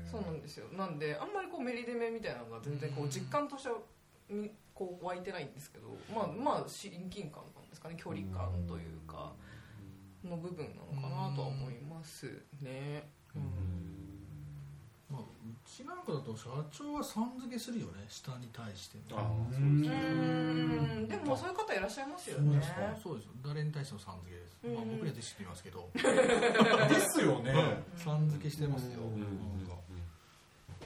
[0.07, 0.66] そうなんですよ。
[0.76, 3.76] なんであんまりこうメリデメみたいなのが全然こう実感としては
[4.28, 7.96] みこう湧いてないんですけどまあまあ親近感なんですかね。
[7.98, 9.32] 距離感というか
[10.24, 12.26] の部分なのかなとは思います
[12.60, 13.08] ね。
[13.34, 13.42] うん。
[15.10, 15.24] まあ、う
[15.66, 18.04] ちなんかだと社長はさん付けするよね。
[18.08, 19.88] 下に対してもあうそうですうね
[21.02, 21.08] ん。
[21.08, 22.70] でもそういう方いらっしゃいますよそうねです。
[22.70, 23.32] かそうですよ。
[23.44, 25.90] 誰に対してもさん付けです、まあ、うん僕には弟子ってますけど。
[25.94, 29.00] ですよね、さん付けしてますよ、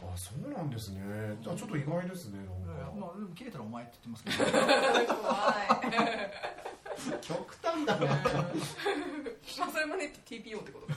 [0.02, 1.00] あそうなんですね。
[1.42, 2.38] あちょっと意外ですね
[2.98, 5.14] まあ、でも切れたらお前って言ってますけど。
[5.14, 5.32] 怖
[5.90, 6.63] い
[7.20, 8.06] 極端だな。
[8.06, 8.14] ま
[9.66, 10.86] あそれもね TPO ってこと？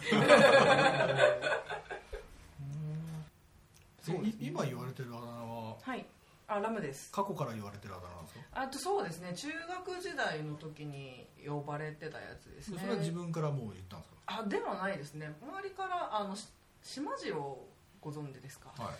[4.39, 5.75] 今言われてるあだ名は？
[5.81, 6.05] はい。
[6.49, 7.11] あラムです。
[7.11, 8.45] 過去から言われてるあだ名なんですか？
[8.61, 9.33] あとそうですね。
[9.33, 12.77] 中学時代の時に呼ばれてたやつですね。
[12.79, 15.33] それは自分からもう言ったんですあではないですね。
[15.41, 16.47] 周りからあのし
[16.83, 17.57] 島次郎
[17.99, 18.69] ご存知ですか？
[18.77, 18.91] かは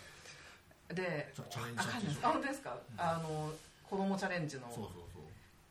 [0.90, 0.94] い。
[0.94, 1.80] でチャレンジ
[2.22, 2.76] あ本当ですか？
[2.98, 3.50] あの
[3.88, 4.64] 子供チャレンジの。
[4.68, 5.04] そうそう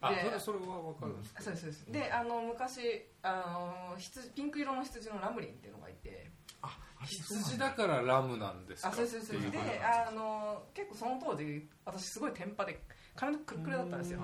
[0.01, 1.91] あでそれそれは分かるんですそうですそうです。
[1.91, 6.29] であの昔あの羊ピンク色の羊のラムリンっていうのがいて。
[6.61, 6.75] あ
[7.05, 8.89] 羊だからラムなんですか？
[8.89, 12.81] あそうそうそうっていであの結構その当時私すごいテンパで
[13.15, 14.19] 髪の毛くるくるだったんですよ。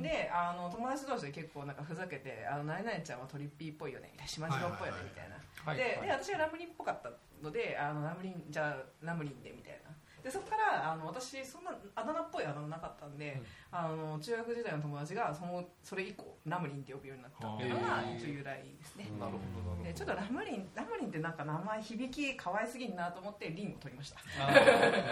[0.00, 5.36] であの友達同士で結構なんかふざけて「あの何々ちゃんはトリッピーっぽいよね」みたいな島次郎っぽいよねみたいな。
[5.64, 7.10] はいではいで私がラムリンっぽかった
[7.42, 9.90] のであのラムリンじゃあラムリンでみたいな
[10.24, 19.04] でそこからあの私そんなあだ名っぽいあだ名なかったんで、あの中学時代の友達がそのそれ以降ラムリンって呼ぶようになったっていうのが一応由来ですね。
[19.20, 19.84] なるほどなるほど。
[19.84, 24.16] でちょっとラムリンラムリンってなんか名前響き可愛すぎんなと思ってリンを取りました。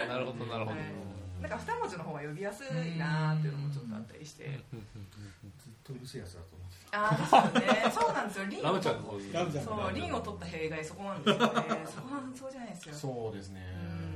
[0.09, 0.77] なるほどなるほど。
[0.77, 1.13] はい。
[1.43, 4.49] なんか二文字の方が呼びやすいなっていうのもちょっとあったりして。
[4.73, 7.91] ずっとうるせえやつだと思ってああですよね。
[7.93, 8.45] そうなんですよ。
[8.49, 9.63] リンラをムちゃんの方にラムちゃん。
[9.65, 11.45] そうリンを取った弊害そこなんですよね。
[11.85, 12.95] そこはそうじゃないですよ。
[12.95, 13.61] そうですね。
[14.07, 14.12] うん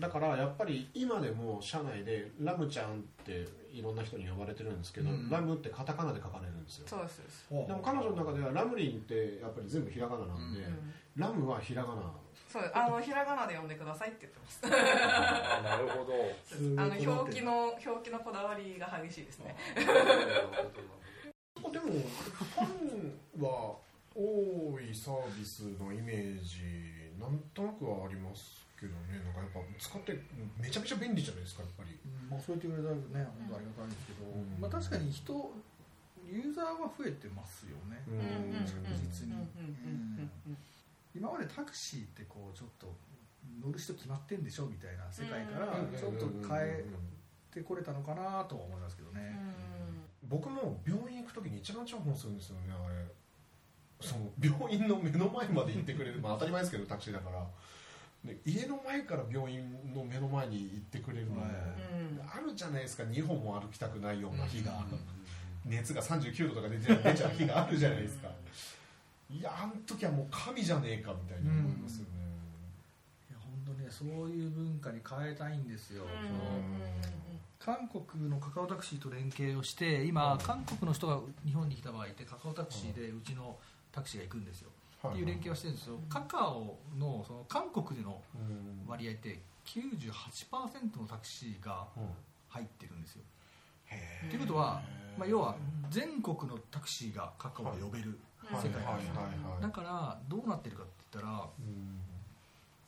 [0.00, 5.28] だからやっぱり今でも社内でラムちゃんっていろんな人に呼ばれてるんですけど、うん。
[5.30, 6.88] ラムってカタカナで書かれるんですよ。
[6.88, 7.68] そうですそうです。
[7.68, 10.94] でも彼女の中ではラムリンってやっぱり全部ひらがななんで、うん。
[11.16, 12.02] ラムはひらがな。
[12.48, 14.60] そうあのひらがなで呼んでくださいって言ってます。
[14.64, 16.12] あなるほど。
[16.82, 19.54] あの表記の表記のこだわりが激しいですね。
[21.72, 23.76] でもファンは
[24.16, 26.90] 多いサービスのイメージ
[27.20, 30.16] なんとなくはありますけどねなんかやっぱ使って
[30.56, 31.92] めちゃめちゃ便利じゃないですかやっぱり。
[32.30, 34.56] まあ、そう言ってくれたらね本当ありがたいんですけど、うん。
[34.56, 35.32] まあ、確かに人
[36.24, 38.54] ユーザーは増えてますよね、うん。
[38.64, 40.56] 確実に、うんうんうん
[41.12, 42.86] 今までタクシーってこうちょっと
[43.60, 45.98] 乗る人決まってんでしょみたいな世界からうん。
[45.98, 46.84] ちょっと変え
[47.50, 49.34] てこれたのかなとは思いますけどね、
[50.28, 52.94] 僕も病院行く時に一番重宝するんですよねあれ。
[54.00, 56.20] その病院の目の前まで行ってくれる。
[56.20, 57.42] まあ当たり前ですけどタクシーだから。
[57.42, 57.48] で
[58.44, 61.50] 家の前から病院の目の前に行ってくれるのも、はい。
[61.50, 63.02] うんあるじゃないですか。
[63.02, 65.70] 2本も歩きたくないような日が、うん。
[65.70, 68.28] 熱が39度とか出ちゃう日があるじゃないですか。
[69.30, 72.10] いやあの時はもう神じゃねえかみたいに思いますよね、
[73.30, 76.08] いや本当ねそういう文化に変えたいんですよ、うん。
[77.60, 83.56] 韓国のカカオタクシーと連携をして今、韓国の人が日本に来た場合ってカカオタクシーでうちの
[83.92, 92.08] タクシーが行くんですよ、はっていう連携をしてるんですよ、カカオのその韓国でのうん割合って98%のタクシーがうん。
[92.50, 93.22] 入ってるんですよ、
[93.86, 94.82] へということは、
[95.16, 95.54] まあ、要は
[95.88, 99.04] 全国のタクシーがカカオで呼べるー世界はい。
[99.14, 102.00] なんですよ、だからどうなってるかって言ったら、うん。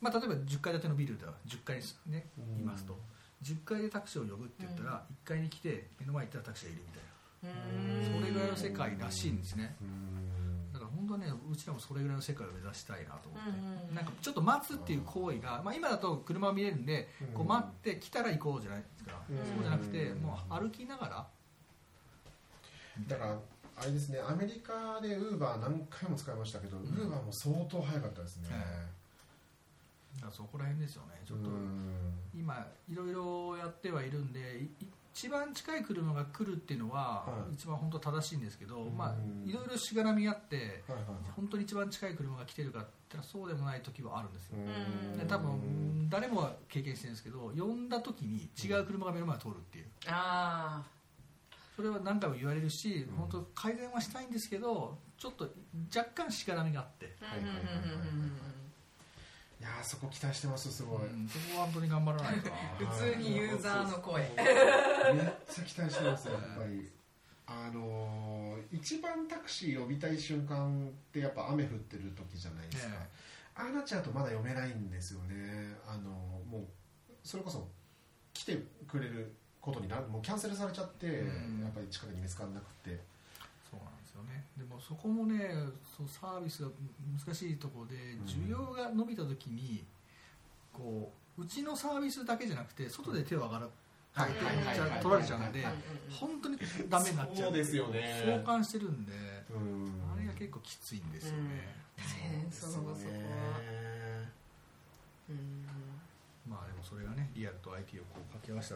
[0.01, 2.59] まあ、例えば10階建てのビルでは10階に、ね、うん。
[2.59, 2.99] いますと。
[3.41, 7.69] 10階でタクシーを呼ぶって言ったら1階に来て目の前に行ったらタクシーがいるみたいな。
[8.11, 8.19] うん。
[8.19, 9.77] それぐらいの世界らしいんですね
[10.95, 13.95] 本本当ねうちらもそれぐらいの世界を目指したいなと思って、うんうんうん。
[13.95, 19.37] なんかちょっと待つっていう行為が、まあ、今だと車を見れるんで、こう待って来たら行こうじゃないですか、うん。
[19.37, 21.27] そうじゃなくてもう歩きながら。
[23.07, 23.37] だから
[23.75, 31.19] あれですねアメリカでウーバー何回も使いましたけどウーバーも相当早かったですね、だからそこら辺ですよね。
[31.25, 32.13] ちょっとうん。
[32.35, 37.53] 今いろいろやってはいるんでい一番近い車が来るっていうのははい。
[37.53, 38.97] 一番本当正しいんですけど、うん。
[38.97, 39.15] まあ
[39.47, 41.05] いろいろしがらみがあってはいはい
[41.35, 45.17] 本当に一番近い車が来てるかって言ったらそうでもない時はあるんですよ、うん。
[45.17, 49.85] で多分誰もが経験してるんですけど呼んだ時に違う車が目の前を通るっていう。
[50.07, 50.83] あ
[51.75, 53.15] それは何回も言われるし、うん。
[53.15, 55.49] 本当改善はしたいんですけどちょっと
[55.95, 58.62] 若干しがらみがあって、あはいはいはいはい
[59.63, 62.49] いやーそこ期待してますすごい、うんそこは本当に頑張らないと。
[62.49, 62.55] な
[62.91, 64.21] 普通にユーザーの声。
[64.23, 66.91] めっちゃ期待してますやっぱり。
[67.45, 73.09] あのー一番タクシー呼びたい瞬間ってやっぱ雨降ってる時じゃないですか、ね
[73.55, 75.75] ああなっちゃうとまだ読めないんですよね。
[75.87, 76.09] あの
[76.49, 76.67] もう
[77.23, 77.69] それこそ
[78.33, 78.57] 来て
[78.87, 81.61] くれることになるもうキャンセルされちゃって、うん。
[81.61, 82.99] やっぱり近くに見つからなくて
[84.23, 84.45] ね。
[84.57, 85.49] でもそこもね
[85.97, 86.69] そうサービスが
[87.25, 88.21] 難しいところでん。
[88.25, 89.83] 需要が伸びた時に
[90.71, 93.69] こううちのサービスだけじゃなくて外で手を上がる
[94.13, 95.73] はいはいはいはい取られちゃうんでうんうん
[96.11, 96.57] 本当に
[96.89, 99.11] ダメになっちゃうそうですよね相関してるんで
[99.49, 102.93] うんあれが結構きついんですよね、確かにそこは
[105.29, 105.65] うん
[106.47, 108.69] まあでもそれがねリアルと IT をこう掛け合わせ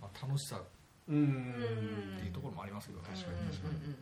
[0.00, 0.62] まあ、楽しさっ
[1.08, 3.96] うんていうところもありますけど、確かに確かにうんうん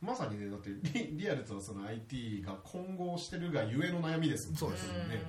[0.00, 5.22] まさにねだってリリアルとその IT が混合してるがゆえの悩みですもんそうですね。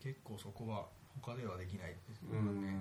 [0.00, 0.86] 結構そこは
[1.20, 2.20] 他ではできないです。
[2.22, 2.62] ようん。
[2.62, 2.76] ね、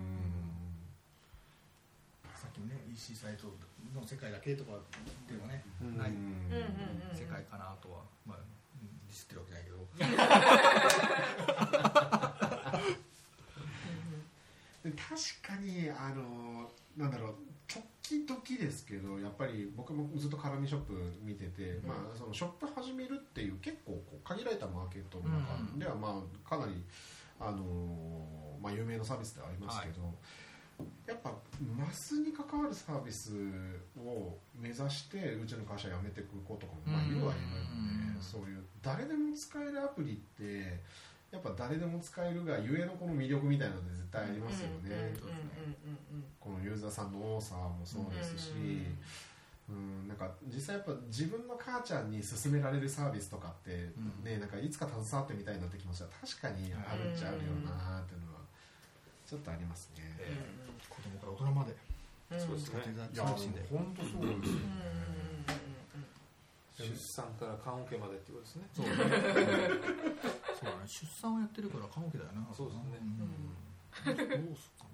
[2.35, 3.47] さっきのね EC サイト
[3.95, 4.71] の世界だけとか
[5.27, 5.97] ではね、うん。
[5.97, 6.11] ない
[7.13, 8.43] 世界かなとは、まあ、うん
[9.07, 9.87] ディスってるわけないけ ど
[14.83, 17.35] で確かにあのなんだろう
[18.03, 20.93] 時々ですけどやっぱり僕もずっとカラミショップ
[21.23, 26.83] 見てて、まあ、そのショップ始めるっていう結構こう限られたマーケットの中では、まあ、かなり
[27.39, 30.01] あの、まあ、有名なサービスではありますけど、
[31.07, 31.33] やっぱ
[31.77, 33.31] マスに関わるサービス
[33.97, 38.21] を目指してうちの会社辞めていく子とかも、まあ、いるはいるんで、うん。
[38.21, 40.79] そういう誰でも使えるアプリって
[41.31, 44.93] やっぱ誰でも使えるがゆえのこの魅力みたいなので絶対ありますよね、うん。
[44.93, 44.99] うん。
[44.99, 45.11] うん。
[46.13, 46.23] うん。
[46.39, 48.97] このユーザーさんの多さもそうですし、うん
[50.07, 54.23] なんか実際やっぱ自分の母ちゃんに勧められるサービスとかって、うん。
[54.23, 58.39] ねなんかいつか携わってみたいになってきました確かにあるっちゃあるよなーっていうのは
[59.25, 60.37] ちょっとありますね、え
[60.89, 61.75] 子供から大人まで。
[62.31, 62.39] うん。
[62.39, 62.93] そうですね。
[63.13, 64.33] いや本当そうですようんうん。
[64.33, 65.23] うんうん
[66.73, 68.65] ね、出産から棺桶までってことですね。
[68.73, 68.93] そうね。
[68.97, 70.87] そうだね。
[70.87, 72.49] 出産をやってるから棺桶だよな。
[72.49, 72.97] そうですね。
[72.97, 74.47] うん。
[74.49, 74.92] どうすっか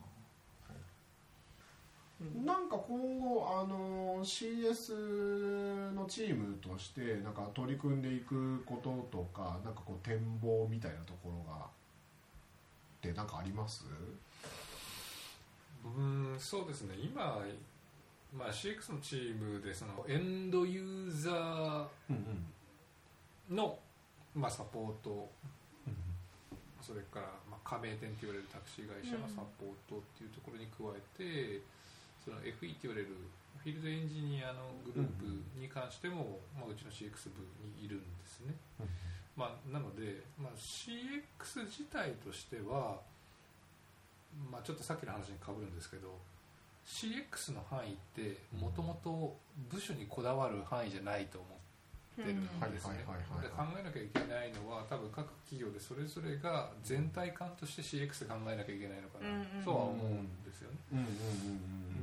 [2.44, 11.68] ななんか今後あの CS のチームとしてなんか取り組んでいくこととかなんかこう展望みたいなところがっ
[13.02, 13.86] てなんかあります？
[15.86, 16.96] うんそうですね。
[17.02, 17.40] 今、
[18.38, 23.80] まあ、CX のチームでそのエンドユーザーうんの、
[24.36, 25.30] まあ、サポート。
[26.82, 31.62] それから、まあ、加盟店と言われるタクシー会社のサポートっていうところに加えて、
[32.30, 33.10] その FE って言われる
[33.58, 35.26] フィールドエンジニアのグループ
[35.58, 38.54] に関しても、まあ、うちの CX 部にいるんですね、
[39.36, 43.02] まあ、なので、まあ、CX 自体としては、
[44.52, 46.14] まあ、ちょっとさっきの話にかぶるんですけど
[46.86, 49.36] CX の範囲ってもともと
[49.70, 51.48] 部署にこだわる範囲じゃないと思
[52.22, 53.04] ってるんですね。
[53.60, 60.80] 考えなきゃいけないのは多分各企業でそれぞれが全体感として CX で考えなきゃいけないのかなとは思うんですよね、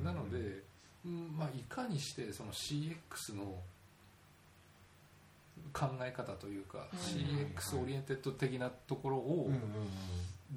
[0.04, 0.62] なので、
[1.06, 3.56] うんまあ、いかにしてその CX の
[5.72, 6.98] 考え方というか、うん。
[6.98, 9.50] CX オリエンテッド的なところを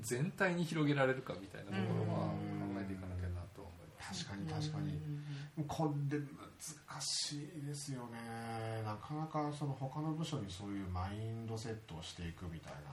[0.01, 2.75] 全体に広げられるかみたいなところはうん。
[2.75, 5.65] 考えていかなきゃなとは思います、確かに確かに。
[5.67, 6.19] これ
[6.59, 8.83] 難しいですよね。
[8.83, 12.91] なかなかその他の部署にそういうマインドセットをしていくみたいな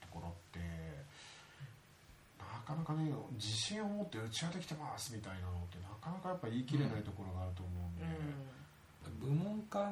[0.00, 0.60] ところって
[2.38, 8.06] なかなかね自信を持って打ち当てきてますみたいなのってなかなかやっぱ言い切れないところがあると思うんで、
[9.18, 9.90] 部門間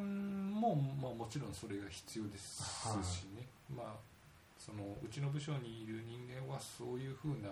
[0.54, 2.62] も、まあ、もちろんそれが必要です
[3.02, 3.96] しね、まあ、
[4.58, 7.50] そのうちの部署にいる人間はそういうふうな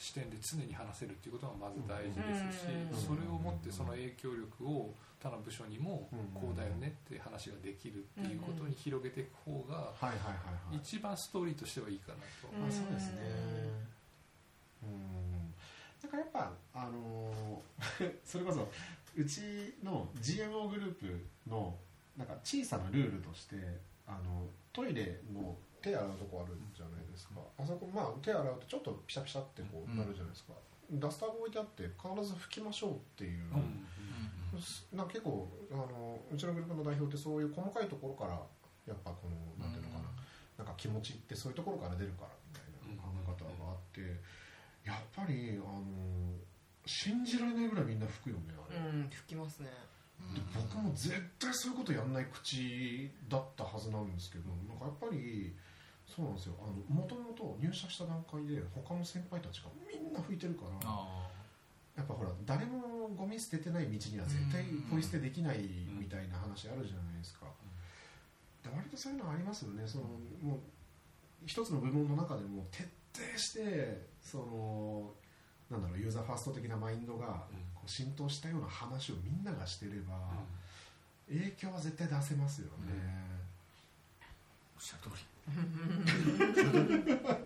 [0.00, 2.96] 視点で常に話せるっていうことがまず大事ですし、うん。
[2.96, 10.76] それをもってその影響力を他の部署にもこうだよねって話ができるっていうことに広げていく方がはいはいはいはい。
[10.78, 12.48] 一番ストーリーとしてはいいかなと。
[12.66, 13.20] あ、そうですね。
[14.84, 15.54] うん。
[16.02, 18.66] なんかやっぱあのー それこそ
[19.14, 19.42] うち
[19.84, 21.76] の GMO グループの
[22.16, 23.56] なんか小さなルールとして
[24.06, 30.52] あのトイレの手洗うとこあるじゃないですか、あそこまあ手洗うとちょっとピシャピシャってこうなるじゃないですか、
[30.92, 33.86] ダスターが置いてあって必ず拭きましょうっていう、うん
[34.92, 38.34] なんか結構あのうちのグループの代表ってそういう細かいところから
[38.82, 40.10] やっぱこのなんていうのかな、
[40.58, 44.00] なんか気持ちってそういうところから出るからみたいな考え方があって、
[44.84, 46.34] やっぱりあの
[46.84, 49.70] 信じられないぐらいみんな吹くよねあれ、うん吹きますね。
[50.34, 55.54] で僕も絶対そういうことやんない口だったはずなんですけどなんかやっぱり
[56.10, 56.54] そうなんですよ。
[56.88, 61.30] もともと入社した段階で他の先輩たちがみんな吹いてるからあ
[61.96, 65.58] やっぱほら誰もゴミ捨ててない道には絶対ポイ捨てできない
[65.98, 67.46] みたいな話あるじゃないですか、
[68.64, 69.86] で割とそういうのありますよね。
[69.86, 70.04] その
[70.42, 70.58] もう
[71.46, 75.12] 一つの部門の中でも徹底してその
[75.70, 80.18] なんだろうユーザーファースト的なマインドがこう浸透したような話をみんながしてれば
[81.28, 82.92] 影響は絶対出せますよね、
[84.76, 85.22] おっしゃる通り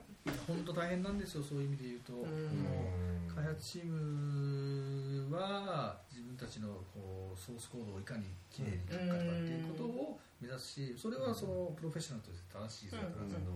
[0.47, 3.35] 本当大変なんですよそういう意味で言うと、うん。
[3.35, 13.29] 開発チームは自分たちのこうソースコードをいかにきれいに書くかとかっていうことを目指すしそれはそのプロフェッショナルとして正しい選択なん。
[13.29, 13.53] ですけど、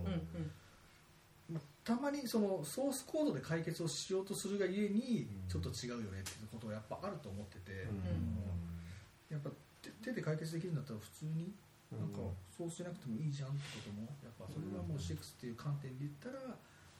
[1.49, 5.47] まあたまにそのソースコードで解決をしようとするがゆえにうん。
[5.47, 8.37] ちょっと違うよねっていうことはやっぱあると思ってて、うん。
[9.29, 9.49] やっぱ
[9.81, 11.53] 手手で解決できるんだったら普通に
[11.89, 12.21] なんか
[12.53, 16.37] そうしなくてもいいじゃんってこともやっぱそれはもう CX っていう観点で言ったら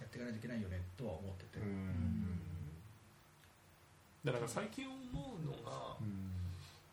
[0.01, 2.41] やっていかないといけないよねとは思ってて、うん。
[4.25, 5.99] だから最近思うのが、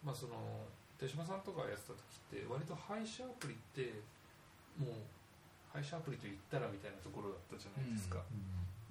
[0.04, 0.66] まあ、その
[0.98, 4.02] 手島さんとかやってた時って割と配車アプリって
[4.76, 4.94] もう
[5.72, 8.20] 配車アプリと言ったらみたいなところだったじゃないですか、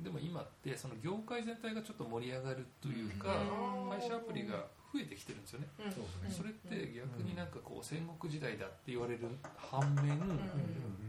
[0.01, 3.89] でも今ってその業界全体がちょっと盛り上がるというか、うん。
[3.89, 4.65] 配車アプリが
[4.95, 5.91] 増えてきてるんですよね、うん。
[5.91, 6.39] そうですね。
[6.39, 9.27] それって逆になんかこう戦国時代だって言われる
[9.57, 10.39] 反面、ん。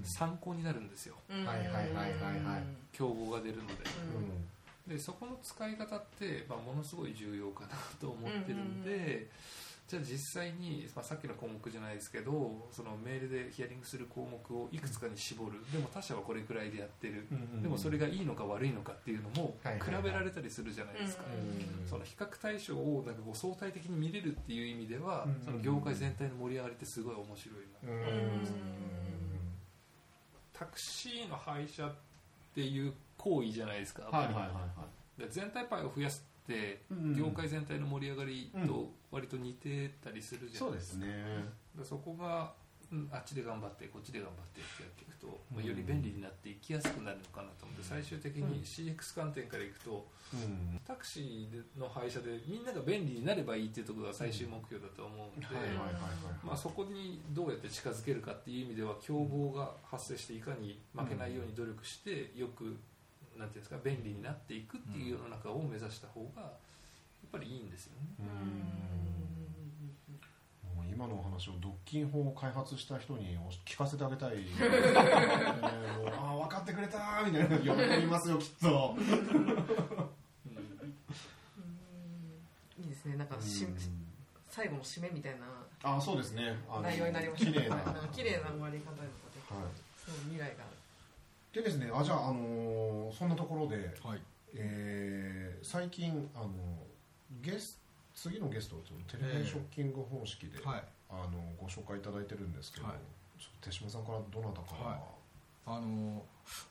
[0.02, 1.14] 参考になるんですよ。
[1.30, 1.46] うん。
[1.46, 2.64] はいはいはいはいはい。
[2.90, 3.74] 競合が出るので。
[4.86, 4.90] うん。
[4.90, 9.30] でそこの使い方って、まあ、ものすごい重要かなと思ってるんで、
[9.86, 15.52] じゃあ実際に、まあ、さっきの項目じゃないですけどそのメールでヒアリングする項目をいくつかに絞る。
[15.72, 17.28] でも他社はこれくらいでやってる。
[17.62, 20.02] でもそれがいいのか悪いのかっていうのもはいはいはい。
[20.02, 28.02] 比べられたりするじゃないですか、うんその比較対象をなんかこう相対的に見れるっていう意味では、うんその業界全体の盛り上がりってすごい面白いな、
[30.52, 31.94] タクシーの配車っ
[32.54, 34.86] ていう行為じゃないですか、はいはいはいは
[35.18, 35.20] い。
[35.20, 41.44] で全体パイを増やすってうん業界全体の盛り上がりと割と似てたりするじゃないですか、そうですね。
[41.76, 42.52] でそこが、
[42.92, 50.80] うんあっちで頑張ってこっちで頑張ってってやっていくと、まあ、より便利になっていきやすくなるのかなと思って最終的に CX 観点からいくとうん。
[50.86, 55.46] タクシーの配車でみんなが便利になればいいっていうところが最終目標だと思うんで、
[56.56, 62.76] そこにどうやって近づけるかっていう意味では競合が発生していかに負けないように努力してよく
[63.36, 66.52] なんていうんですか便利になっていくっていう世の中を目指した方が
[67.32, 68.26] ぱりいいんですよね。
[70.74, 74.42] もう今のお話を独禁法を開発した人に聞かせてあげたい、 ね、
[75.98, 78.96] もうああ分かってくれたーみたいな喜びますよきっと。
[82.78, 83.16] いいですね。
[83.16, 83.76] なんかしうん。
[84.48, 85.46] 最後の締めみたいな。
[85.82, 86.56] ああそうですね。
[86.68, 89.00] あの内容になりました綺麗な、は い綺麗な終わり方で。
[89.02, 89.10] はい。
[89.96, 90.64] そう未来が。
[90.64, 90.66] あ
[91.52, 94.22] でですねあじゃあ、あのーそんなところで、はい。
[94.54, 96.48] えー最近あの
[97.46, 97.78] ゲス
[98.12, 100.82] 次のゲストをテレビショッキング方式で、はい。
[101.08, 102.96] あのご紹介いただいてるんですけど、はい。
[103.38, 104.98] ちょっと手島さんからどなたかな、はい。
[105.66, 106.24] あの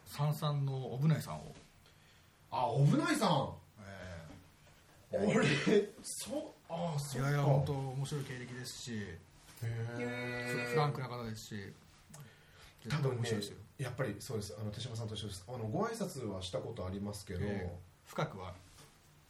[0.06, 1.56] 三々のおぶないさんを、
[2.52, 3.50] あおぶないさん！
[5.12, 5.46] え俺
[6.04, 7.30] そうあそうか。
[7.30, 9.18] いやいや本当面白い経歴ですしへ
[9.62, 9.68] フ
[10.00, 10.68] え。
[10.72, 11.74] フランクな方ですし。
[12.90, 13.58] 多分ね面白いですよ。
[13.78, 14.56] やっぱりそうです。
[14.60, 15.46] あの手島さんと一緒です。
[15.48, 17.72] あのご挨拶はしたことありますけど、え
[18.08, 18.54] 深くは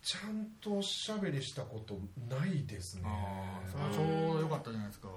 [0.06, 1.96] ちゃんとおしゃべりしたこと
[2.30, 3.02] ないですね。
[3.06, 5.08] ああそれはちょうど良かったじゃないですか。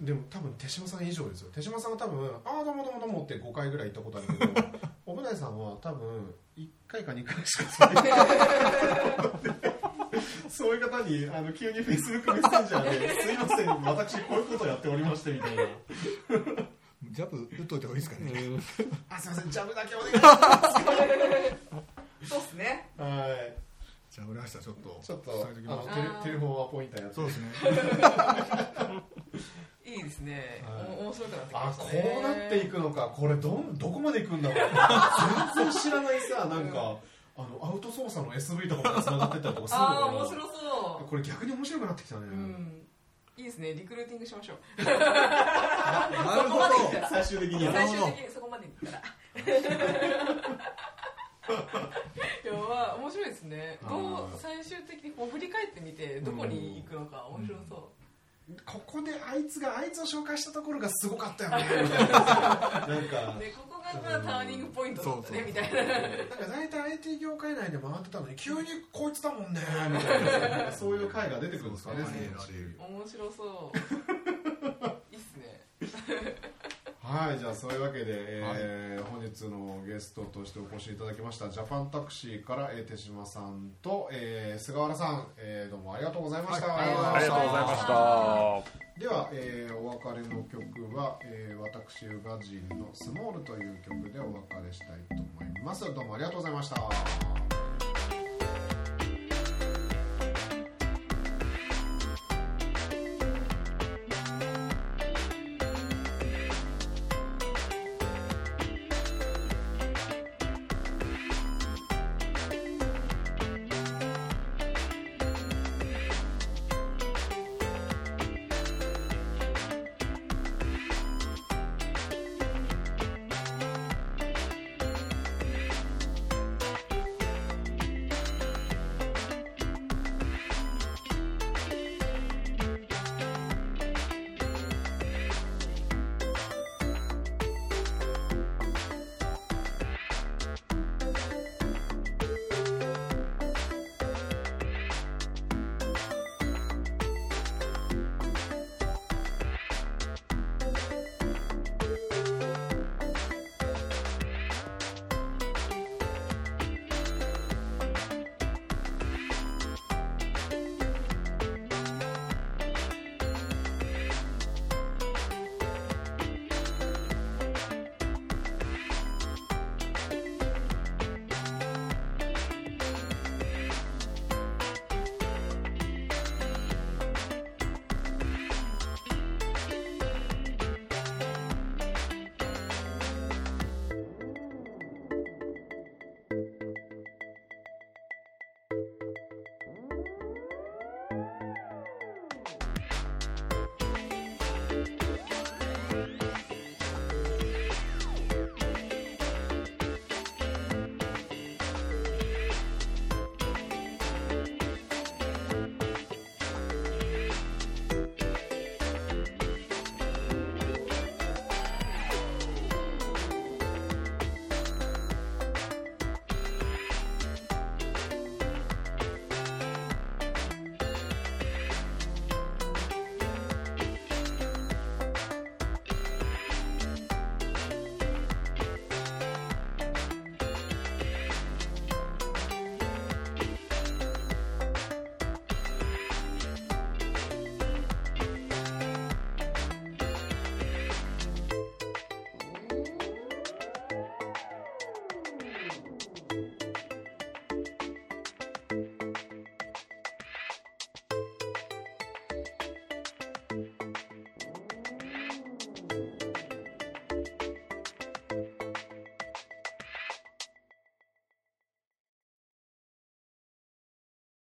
[0.00, 1.50] でも多分手島さん以上ですよ。
[1.52, 4.68] 手島さんは多分「ああどうもどうもどうも」って5回ぐらい行ったことあるけど
[5.04, 8.20] 小船井さんは多分1回か2回しか使ってない。
[10.48, 15.64] そういう方にあの急にフェイスブックメッセンジャーで「すいません私こういうことやっておりまして」みたいな。
[17.10, 18.32] ジャブ打っといた方がいいですかね、
[19.10, 20.30] 「あすいませんジャブだけお願いしま
[22.24, 22.88] す」そうですね。
[22.96, 23.69] はい
[24.10, 27.46] じゃあ俺明日ちょっとちょっとあのテレテレフォンはポインターやってそうですね。
[29.86, 30.98] いいですね、はい。
[30.98, 32.16] お面白くなってきまあこしたね。
[32.18, 33.12] うなっていくのか。
[33.14, 34.70] これどんどこまで行くんだろう。
[35.54, 36.96] 全然知らないさ なんか、
[37.36, 40.00] あのアウト操作の SV とかまで繋がってったりとかするのかな。
[40.00, 42.86] ああ面白そこれ逆に面白くなってきたね、ううん。
[43.36, 43.74] いいですね。
[43.74, 44.82] リクルーティングしましょう。
[44.84, 46.64] なるほど。
[47.08, 49.02] 最終的に最終的にそこまでいったら
[52.44, 53.78] いやまあ面白いですね。
[53.88, 57.80] どう最終的にこう振り返ってみてどこに行くのか面白そう。
[58.66, 61.64] ここであいつがあいつを紹介したところがすごかったよね。
[61.88, 63.36] な なんか。
[63.38, 65.84] でここがまあターニングポイントだったねみたいな。
[65.84, 69.60] なんか大体 IT 業界内で回ってたのに急にこいつだもんね。
[69.90, 72.04] みたいなそういう回が出てくるんですかね
[72.78, 74.19] 面白そう
[77.10, 89.00] はいじゃあそういうわけで、えー本日のゲストとしてお越しいただきましたジャパンタクシーから、えー手島さんと、えー菅原さん、えーどうもありがとうございました、はいありがとうございました。
[89.00, 95.92] では、えーお別れの曲は、えー私宇賀神の「スモール」という曲でお別れしたいと思います。
[95.92, 97.49] どうもありがとうございました